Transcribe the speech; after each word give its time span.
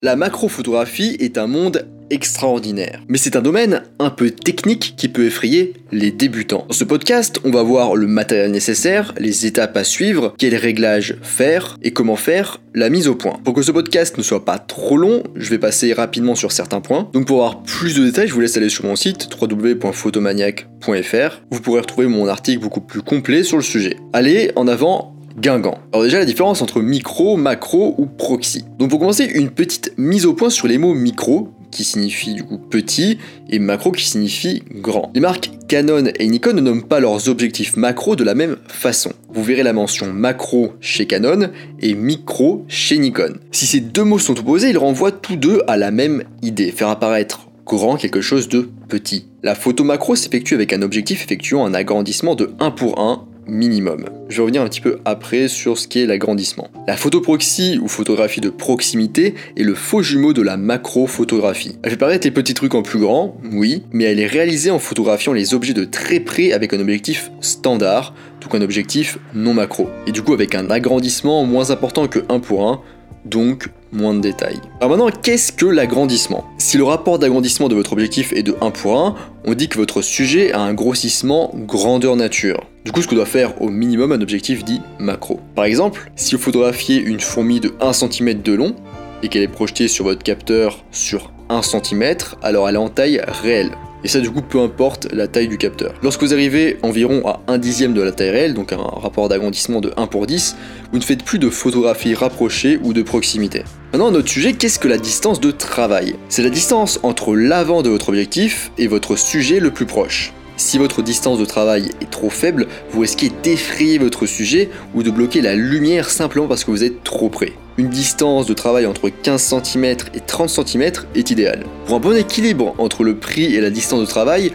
La 0.00 0.14
macrophotographie 0.14 1.16
est 1.18 1.38
un 1.38 1.48
monde 1.48 1.88
extraordinaire. 2.10 3.02
Mais 3.08 3.18
c'est 3.18 3.34
un 3.34 3.42
domaine 3.42 3.82
un 3.98 4.10
peu 4.10 4.30
technique 4.30 4.94
qui 4.96 5.08
peut 5.08 5.24
effrayer 5.24 5.72
les 5.90 6.12
débutants. 6.12 6.66
Dans 6.68 6.74
ce 6.74 6.84
podcast, 6.84 7.40
on 7.42 7.50
va 7.50 7.64
voir 7.64 7.96
le 7.96 8.06
matériel 8.06 8.52
nécessaire, 8.52 9.12
les 9.18 9.44
étapes 9.44 9.76
à 9.76 9.82
suivre, 9.82 10.34
quels 10.38 10.54
réglages 10.54 11.16
faire 11.22 11.76
et 11.82 11.90
comment 11.90 12.14
faire 12.14 12.60
la 12.76 12.90
mise 12.90 13.08
au 13.08 13.16
point. 13.16 13.40
Pour 13.42 13.54
que 13.54 13.62
ce 13.62 13.72
podcast 13.72 14.16
ne 14.18 14.22
soit 14.22 14.44
pas 14.44 14.60
trop 14.60 14.96
long, 14.96 15.24
je 15.34 15.50
vais 15.50 15.58
passer 15.58 15.92
rapidement 15.92 16.36
sur 16.36 16.52
certains 16.52 16.80
points. 16.80 17.10
Donc 17.12 17.26
pour 17.26 17.38
avoir 17.38 17.64
plus 17.64 17.96
de 17.96 18.04
détails, 18.04 18.28
je 18.28 18.34
vous 18.34 18.40
laisse 18.40 18.56
aller 18.56 18.68
sur 18.68 18.84
mon 18.84 18.94
site 18.94 19.28
www.photomaniac.fr. 19.34 21.40
Vous 21.50 21.60
pourrez 21.60 21.80
retrouver 21.80 22.06
mon 22.06 22.28
article 22.28 22.60
beaucoup 22.60 22.82
plus 22.82 23.02
complet 23.02 23.42
sur 23.42 23.56
le 23.56 23.64
sujet. 23.64 23.96
Allez, 24.12 24.52
en 24.54 24.68
avant, 24.68 25.17
Guingamp. 25.40 25.78
Alors 25.92 26.04
déjà 26.04 26.18
la 26.18 26.24
différence 26.24 26.62
entre 26.62 26.80
micro, 26.80 27.36
macro 27.36 27.94
ou 27.98 28.06
proxy. 28.06 28.64
Donc 28.78 28.90
pour 28.90 28.98
commencer, 28.98 29.24
une 29.24 29.50
petite 29.50 29.92
mise 29.96 30.26
au 30.26 30.34
point 30.34 30.50
sur 30.50 30.66
les 30.68 30.78
mots 30.78 30.94
micro, 30.94 31.48
qui 31.70 31.84
signifie 31.84 32.34
du 32.34 32.44
coup 32.44 32.58
petit, 32.58 33.18
et 33.50 33.58
macro 33.58 33.92
qui 33.92 34.04
signifie 34.04 34.62
grand. 34.74 35.10
Les 35.14 35.20
marques 35.20 35.50
Canon 35.68 36.04
et 36.18 36.26
Nikon 36.26 36.54
ne 36.54 36.60
nomment 36.60 36.86
pas 36.86 37.00
leurs 37.00 37.28
objectifs 37.28 37.76
macro 37.76 38.16
de 38.16 38.24
la 38.24 38.34
même 38.34 38.56
façon. 38.68 39.12
Vous 39.32 39.42
verrez 39.42 39.62
la 39.62 39.72
mention 39.72 40.12
macro 40.12 40.72
chez 40.80 41.06
Canon 41.06 41.50
et 41.80 41.94
micro 41.94 42.64
chez 42.68 42.98
Nikon. 42.98 43.34
Si 43.52 43.66
ces 43.66 43.80
deux 43.80 44.04
mots 44.04 44.18
sont 44.18 44.38
opposés, 44.38 44.70
ils 44.70 44.78
renvoient 44.78 45.12
tous 45.12 45.36
deux 45.36 45.62
à 45.66 45.76
la 45.76 45.90
même 45.90 46.24
idée, 46.42 46.70
faire 46.70 46.88
apparaître 46.88 47.48
grand 47.66 47.96
quelque 47.96 48.22
chose 48.22 48.48
de 48.48 48.70
petit. 48.88 49.26
La 49.42 49.54
photo 49.54 49.84
macro 49.84 50.16
s'effectue 50.16 50.54
avec 50.54 50.72
un 50.72 50.80
objectif 50.80 51.22
effectuant 51.22 51.66
un 51.66 51.74
agrandissement 51.74 52.34
de 52.34 52.50
1 52.60 52.70
pour 52.70 52.98
1 52.98 53.26
minimum. 53.48 54.04
Je 54.28 54.36
vais 54.36 54.42
revenir 54.42 54.62
un 54.62 54.68
petit 54.68 54.80
peu 54.80 54.98
après 55.04 55.48
sur 55.48 55.78
ce 55.78 55.88
qu'est 55.88 56.06
l'agrandissement. 56.06 56.68
La 56.86 56.96
photo 56.96 57.20
proxy 57.20 57.78
ou 57.82 57.88
photographie 57.88 58.40
de 58.40 58.50
proximité 58.50 59.34
est 59.56 59.62
le 59.62 59.74
faux 59.74 60.02
jumeau 60.02 60.32
de 60.32 60.42
la 60.42 60.56
macro-photographie. 60.56 61.76
Elle 61.82 61.90
fait 61.92 61.96
paraître 61.96 62.26
les 62.26 62.30
petits 62.30 62.54
trucs 62.54 62.74
en 62.74 62.82
plus 62.82 62.98
grand, 62.98 63.36
oui, 63.52 63.82
mais 63.92 64.04
elle 64.04 64.20
est 64.20 64.26
réalisée 64.26 64.70
en 64.70 64.78
photographiant 64.78 65.32
les 65.32 65.54
objets 65.54 65.74
de 65.74 65.84
très 65.84 66.20
près 66.20 66.52
avec 66.52 66.72
un 66.74 66.80
objectif 66.80 67.30
standard, 67.40 68.14
tout 68.40 68.48
qu'un 68.48 68.62
objectif 68.62 69.18
non 69.34 69.54
macro. 69.54 69.88
Et 70.06 70.12
du 70.12 70.22
coup 70.22 70.32
avec 70.32 70.54
un 70.54 70.70
agrandissement 70.70 71.44
moins 71.44 71.70
important 71.70 72.06
que 72.06 72.20
1 72.28 72.40
pour 72.40 72.68
1, 72.68 72.80
donc 73.24 73.68
moins 73.92 74.14
de 74.14 74.20
détails. 74.20 74.60
Alors 74.80 74.96
maintenant, 74.96 75.10
qu'est-ce 75.22 75.52
que 75.52 75.66
l'agrandissement? 75.66 76.44
Si 76.58 76.76
le 76.76 76.84
rapport 76.84 77.18
d'agrandissement 77.18 77.68
de 77.68 77.74
votre 77.74 77.92
objectif 77.92 78.32
est 78.32 78.42
de 78.42 78.54
1 78.60 78.70
pour 78.70 78.98
1, 78.98 79.14
on 79.44 79.54
dit 79.54 79.68
que 79.68 79.78
votre 79.78 80.02
sujet 80.02 80.52
a 80.52 80.60
un 80.60 80.74
grossissement 80.74 81.50
grandeur 81.54 82.16
nature. 82.16 82.64
Du 82.84 82.92
coup, 82.92 83.02
ce 83.02 83.08
que 83.08 83.14
doit 83.14 83.26
faire 83.26 83.60
au 83.62 83.68
minimum 83.68 84.12
un 84.12 84.20
objectif 84.20 84.64
dit 84.64 84.80
macro. 84.98 85.40
Par 85.54 85.64
exemple, 85.64 86.10
si 86.16 86.34
vous 86.34 86.40
photographiez 86.40 87.00
une 87.00 87.20
fourmi 87.20 87.60
de 87.60 87.74
1 87.80 87.92
cm 87.92 88.42
de 88.42 88.52
long 88.52 88.74
et 89.22 89.28
qu'elle 89.28 89.42
est 89.42 89.48
projetée 89.48 89.88
sur 89.88 90.04
votre 90.04 90.22
capteur 90.22 90.84
sur 90.90 91.32
1 91.48 91.62
cm, 91.62 92.14
alors 92.42 92.68
elle 92.68 92.76
est 92.76 92.78
en 92.78 92.88
taille 92.88 93.22
réelle. 93.26 93.72
Et 94.04 94.08
ça 94.08 94.20
du 94.20 94.30
coup 94.30 94.42
peu 94.42 94.60
importe 94.60 95.08
la 95.12 95.26
taille 95.26 95.48
du 95.48 95.58
capteur. 95.58 95.94
Lorsque 96.02 96.22
vous 96.22 96.32
arrivez 96.32 96.78
environ 96.82 97.26
à 97.26 97.40
1 97.48 97.58
dixième 97.58 97.94
de 97.94 98.02
la 98.02 98.12
taille 98.12 98.30
réelle, 98.30 98.54
donc 98.54 98.72
un 98.72 98.76
rapport 98.76 99.28
d'agrandissement 99.28 99.80
de 99.80 99.92
1 99.96 100.06
pour 100.06 100.26
10, 100.26 100.56
vous 100.92 100.98
ne 100.98 101.04
faites 101.04 101.24
plus 101.24 101.38
de 101.38 101.50
photographie 101.50 102.14
rapprochée 102.14 102.78
ou 102.82 102.92
de 102.92 103.02
proximité. 103.02 103.64
Maintenant, 103.92 104.10
notre 104.10 104.28
sujet, 104.28 104.52
qu'est-ce 104.52 104.78
que 104.78 104.88
la 104.88 104.98
distance 104.98 105.40
de 105.40 105.50
travail? 105.50 106.16
C'est 106.28 106.42
la 106.42 106.50
distance 106.50 107.00
entre 107.02 107.34
l'avant 107.34 107.82
de 107.82 107.88
votre 107.88 108.10
objectif 108.10 108.70
et 108.78 108.86
votre 108.86 109.16
sujet 109.16 109.60
le 109.60 109.70
plus 109.70 109.86
proche. 109.86 110.32
Si 110.58 110.76
votre 110.76 111.02
distance 111.02 111.38
de 111.38 111.44
travail 111.44 111.92
est 112.00 112.10
trop 112.10 112.30
faible, 112.30 112.66
vous 112.90 113.00
risquez 113.00 113.30
d'effrayer 113.44 113.96
votre 113.96 114.26
sujet 114.26 114.70
ou 114.92 115.04
de 115.04 115.10
bloquer 115.10 115.40
la 115.40 115.54
lumière 115.54 116.10
simplement 116.10 116.48
parce 116.48 116.64
que 116.64 116.72
vous 116.72 116.82
êtes 116.82 117.04
trop 117.04 117.28
près. 117.28 117.52
Une 117.76 117.88
distance 117.88 118.44
de 118.46 118.54
travail 118.54 118.84
entre 118.84 119.08
15 119.08 119.40
cm 119.40 119.84
et 120.14 120.20
30 120.26 120.48
cm 120.48 120.90
est 121.14 121.30
idéale. 121.30 121.64
Pour 121.86 121.94
un 121.94 122.00
bon 122.00 122.16
équilibre 122.16 122.74
entre 122.78 123.04
le 123.04 123.16
prix 123.16 123.54
et 123.54 123.60
la 123.60 123.70
distance 123.70 124.00
de 124.00 124.06
travail, 124.06 124.50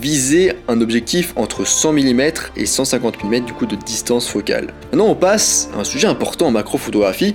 visez 0.00 0.52
un 0.68 0.80
objectif 0.80 1.32
entre 1.34 1.66
100 1.66 1.92
mm 1.92 2.20
et 2.54 2.64
150 2.64 3.24
mm 3.24 3.40
du 3.40 3.52
coup 3.52 3.66
de 3.66 3.74
distance 3.74 4.28
focale. 4.28 4.68
Maintenant 4.92 5.08
on 5.08 5.16
passe 5.16 5.70
à 5.74 5.80
un 5.80 5.84
sujet 5.84 6.06
important 6.06 6.46
en 6.46 6.50
macrophotographie, 6.52 7.34